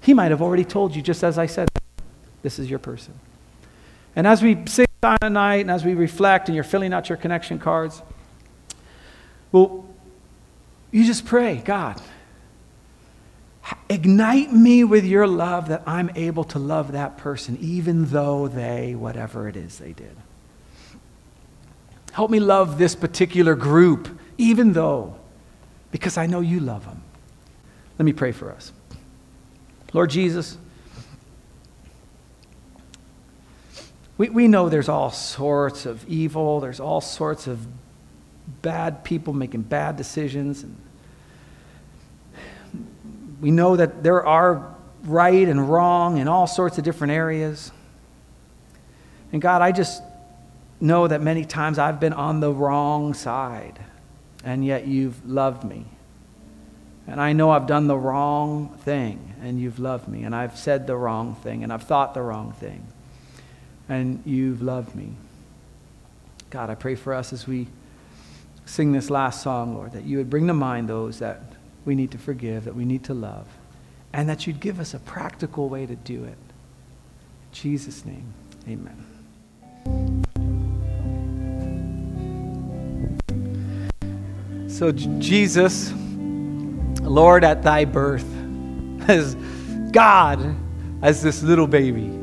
He 0.01 0.15
might 0.15 0.31
have 0.31 0.43
already 0.43 0.65
told 0.65 0.95
you, 0.95 1.03
just 1.03 1.25
as 1.25 1.39
I 1.39 1.47
said, 1.47 1.69
this 2.43 2.61
is 2.61 2.71
your 2.71 2.79
person. 2.79 3.19
And 4.19 4.27
as 4.27 4.43
we 4.43 4.59
sing 4.67 4.87
Silent 5.01 5.33
Night, 5.33 5.61
and 5.61 5.71
as 5.71 5.83
we 5.83 5.95
reflect, 5.95 6.49
and 6.49 6.55
you're 6.55 6.65
filling 6.65 6.93
out 6.93 7.09
your 7.09 7.17
connection 7.17 7.59
cards, 7.59 8.03
well, 9.51 9.89
you 10.91 11.07
just 11.07 11.25
pray, 11.25 11.63
God, 11.65 11.99
Ignite 13.89 14.53
me 14.53 14.85
with 14.85 15.05
your 15.05 15.27
love 15.27 15.69
that 15.69 15.83
I'm 15.87 16.11
able 16.15 16.45
to 16.45 16.59
love 16.59 16.93
that 16.93 17.17
person, 17.17 17.57
even 17.61 18.07
though 18.07 18.49
they, 18.49 18.95
whatever 18.95 19.49
it 19.49 19.57
is 19.57 19.79
they 19.79 19.93
did. 19.93 20.17
Help 22.13 22.31
me 22.31 22.41
love 22.41 22.79
this 22.79 22.95
particular 22.95 23.55
group, 23.55 24.19
even 24.37 24.73
though, 24.73 25.17
because 25.91 26.19
I 26.19 26.27
know 26.27 26.41
you 26.41 26.61
love 26.61 26.85
them. 26.85 27.03
Let 27.99 28.05
me 28.05 28.13
pray 28.13 28.33
for 28.33 28.51
us. 28.51 28.73
Lord 29.93 30.11
Jesus, 30.11 30.59
we, 34.19 34.29
we 34.29 34.49
know 34.49 34.69
there's 34.69 34.89
all 34.89 35.11
sorts 35.11 35.87
of 35.87 36.07
evil, 36.09 36.61
there's 36.61 36.81
all 36.81 37.01
sorts 37.01 37.47
of 37.47 37.67
bad 38.61 39.05
people 39.05 39.33
making 39.33 39.63
bad 39.63 39.97
decisions. 39.97 40.65
And 40.65 40.77
we 43.41 43.51
know 43.51 43.77
that 43.77 44.03
there 44.03 44.27
are 44.27 44.75
right 45.05 45.49
and 45.49 45.71
wrong 45.71 46.19
in 46.19 46.29
all 46.29 46.47
sorts 46.47 46.77
of 46.77 46.85
different 46.85 47.13
areas. 47.13 47.71
And 49.33 49.41
God, 49.41 49.63
I 49.63 49.73
just 49.73 50.03
know 50.81 51.07
that 51.07 51.21
many 51.21 51.45
times 51.45 51.79
I've 51.79 52.01
been 52.01 52.13
on 52.13 52.41
the 52.41 52.53
wrong 52.53 53.15
side, 53.15 53.79
and 54.45 54.65
yet 54.65 54.87
you've 54.87 55.25
loved 55.29 55.65
me. 55.65 55.85
And 57.07 57.21
I 57.21 57.33
know 57.33 57.51
I've 57.51 57.67
done 57.67 57.87
the 57.87 57.97
wrong 57.97 58.77
thing, 58.81 59.35
and 59.41 59.61
you've 59.61 59.79
loved 59.79 60.09
me. 60.09 60.25
And 60.25 60.35
I've 60.35 60.59
said 60.59 60.87
the 60.87 60.97
wrong 60.97 61.37
thing, 61.37 61.63
and 61.63 61.73
I've 61.73 61.85
thought 61.85 62.15
the 62.15 62.23
wrong 62.23 62.53
thing, 62.53 62.87
and 63.89 64.23
you've 64.25 64.63
loved 64.63 64.95
me. 64.95 65.13
God, 66.51 66.71
I 66.71 66.75
pray 66.75 66.95
for 66.95 67.15
us 67.15 67.33
as 67.33 67.47
we 67.47 67.69
sing 68.65 68.93
this 68.93 69.11
last 69.11 69.43
song, 69.43 69.75
Lord, 69.75 69.93
that 69.93 70.05
you 70.05 70.19
would 70.19 70.31
bring 70.31 70.47
to 70.47 70.55
mind 70.55 70.89
those 70.89 71.19
that 71.21 71.41
we 71.85 71.95
need 71.95 72.11
to 72.13 72.19
forgive, 72.19 72.65
that 72.65 72.75
we 72.75 72.85
need 72.85 73.05
to 73.05 73.15
love, 73.15 73.47
and 74.13 74.29
that 74.29 74.47
you'd 74.47 74.61
give 74.61 74.79
us 74.79 74.95
a 74.95 74.99
practical 74.99 75.69
way 75.69 75.87
to 75.87 75.97
do 75.97 76.25
it. 76.25 76.29
In 76.29 76.37
Jesus' 77.53 78.05
name, 78.05 78.33
amen. 78.69 79.05
So, 84.69 84.93
Jesus, 84.93 85.93
Lord, 87.03 87.43
at 87.43 87.63
thy 87.63 87.85
birth, 87.85 88.27
as 89.09 89.35
God, 89.91 90.55
as 91.03 91.23
this 91.23 91.43
little 91.43 91.67
baby, 91.67 92.18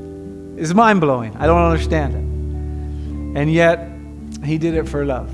is 0.57 0.73
mind 0.73 1.01
blowing. 1.01 1.35
I 1.37 1.45
don't 1.45 1.61
understand 1.61 2.13
it. 2.13 3.39
And 3.39 3.51
yet, 3.51 3.89
He 4.43 4.57
did 4.57 4.75
it 4.75 4.87
for 4.87 5.05
love. 5.05 5.29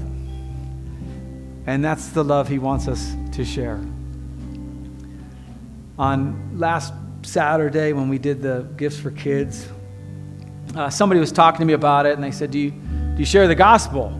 And 1.68 1.84
that's 1.84 2.10
the 2.10 2.24
love 2.24 2.48
He 2.48 2.60
wants 2.60 2.88
us 2.88 3.16
to 3.34 3.46
share. 3.46 3.80
On 6.00 6.58
last 6.58 6.94
Saturday, 7.22 7.94
when 7.94 8.10
we 8.10 8.18
did 8.18 8.42
the 8.42 8.68
gifts 8.78 8.98
for 8.98 9.12
kids, 9.12 9.68
uh, 10.76 10.90
somebody 10.90 11.20
was 11.20 11.32
talking 11.32 11.60
to 11.60 11.66
me 11.66 11.74
about 11.74 12.06
it, 12.06 12.14
and 12.14 12.24
they 12.24 12.32
said, 12.32 12.52
do 12.52 12.60
you, 12.60 12.72
do 12.72 13.16
you 13.18 13.26
share 13.26 13.48
the 13.48 13.56
gospel? 13.56 14.20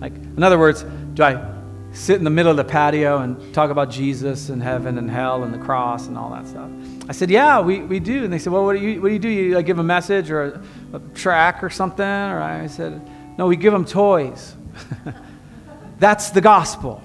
Like, 0.00 0.14
in 0.14 0.42
other 0.42 0.58
words, 0.58 0.84
do 1.14 1.22
I 1.22 1.46
sit 1.92 2.16
in 2.16 2.24
the 2.24 2.30
middle 2.30 2.50
of 2.50 2.56
the 2.56 2.64
patio 2.64 3.18
and 3.18 3.54
talk 3.54 3.70
about 3.70 3.90
Jesus 3.90 4.48
and 4.48 4.62
heaven 4.62 4.98
and 4.98 5.10
hell 5.10 5.44
and 5.44 5.52
the 5.52 5.58
cross 5.58 6.06
and 6.06 6.16
all 6.16 6.30
that 6.30 6.46
stuff? 6.46 6.70
I 7.10 7.12
said, 7.12 7.28
Yeah, 7.28 7.60
we, 7.60 7.80
we 7.80 7.98
do. 7.98 8.22
And 8.22 8.32
they 8.32 8.38
said, 8.38 8.52
Well, 8.52 8.64
what 8.64 8.76
do 8.76 8.78
you, 8.78 9.02
what 9.02 9.08
do, 9.08 9.14
you 9.14 9.18
do? 9.18 9.28
You 9.28 9.54
like, 9.56 9.66
give 9.66 9.80
a 9.80 9.82
message 9.82 10.30
or 10.30 10.42
a, 10.44 10.62
a 10.92 11.00
track 11.12 11.64
or 11.64 11.68
something? 11.68 12.06
Or 12.06 12.40
I 12.40 12.68
said, 12.68 13.02
No, 13.36 13.48
we 13.48 13.56
give 13.56 13.72
them 13.72 13.84
toys. 13.84 14.54
That's 15.98 16.30
the 16.30 16.40
gospel. 16.40 17.02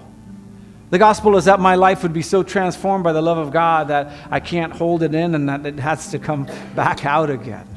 The 0.91 1.00
gospel 1.00 1.36
is 1.38 1.46
that 1.46 1.60
my 1.60 1.74
life 1.74 2.04
would 2.04 2.13
be 2.13 2.22
so 2.22 2.44
transformed 2.44 3.04
by 3.04 3.13
the 3.13 3.22
love 3.22 3.39
of 3.39 3.52
God 3.52 3.88
that 3.88 4.12
I 4.30 4.39
can't 4.39 4.72
hold 4.72 5.02
it 5.02 5.15
in 5.15 5.34
and 5.34 5.50
that 5.50 5.65
it 5.65 5.80
has 5.80 6.12
to 6.12 6.20
come 6.20 6.48
back 6.76 7.04
out 7.04 7.32
again. 7.32 7.68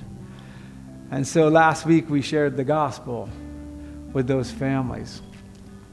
And 1.10 1.26
so 1.26 1.48
last 1.48 1.86
week 1.86 2.10
we 2.10 2.20
shared 2.20 2.58
the 2.58 2.64
gospel 2.64 3.30
with 4.12 4.26
those 4.26 4.50
families. 4.50 5.22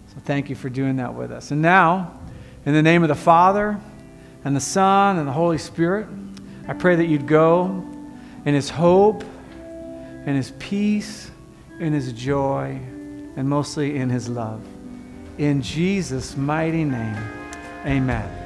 So 0.10 0.16
thank 0.26 0.50
you 0.50 0.58
for 0.58 0.68
doing 0.68 0.98
that 0.98 1.14
with 1.14 1.32
us. 1.32 1.52
And 1.52 1.62
now, 1.62 2.20
in 2.66 2.74
the 2.74 2.84
name 2.84 3.04
of 3.04 3.08
the 3.08 3.16
Father, 3.16 3.80
and 4.44 4.54
the 4.54 4.62
Son, 4.62 5.18
and 5.18 5.26
the 5.28 5.32
Holy 5.32 5.58
Spirit, 5.58 6.08
I 6.68 6.74
pray 6.74 6.96
that 6.96 7.06
you'd 7.06 7.28
go 7.28 7.84
in 8.46 8.54
His 8.54 8.70
hope, 8.70 9.24
in 10.26 10.36
His 10.36 10.52
peace, 10.58 11.30
in 11.80 11.94
His 11.94 12.12
joy, 12.14 12.80
and 13.36 13.48
mostly 13.48 13.98
in 13.98 14.10
His 14.10 14.28
love. 14.28 14.62
In 15.38 15.62
Jesus' 15.62 16.36
mighty 16.38 16.84
name, 16.84 17.18
amen. 17.86 18.46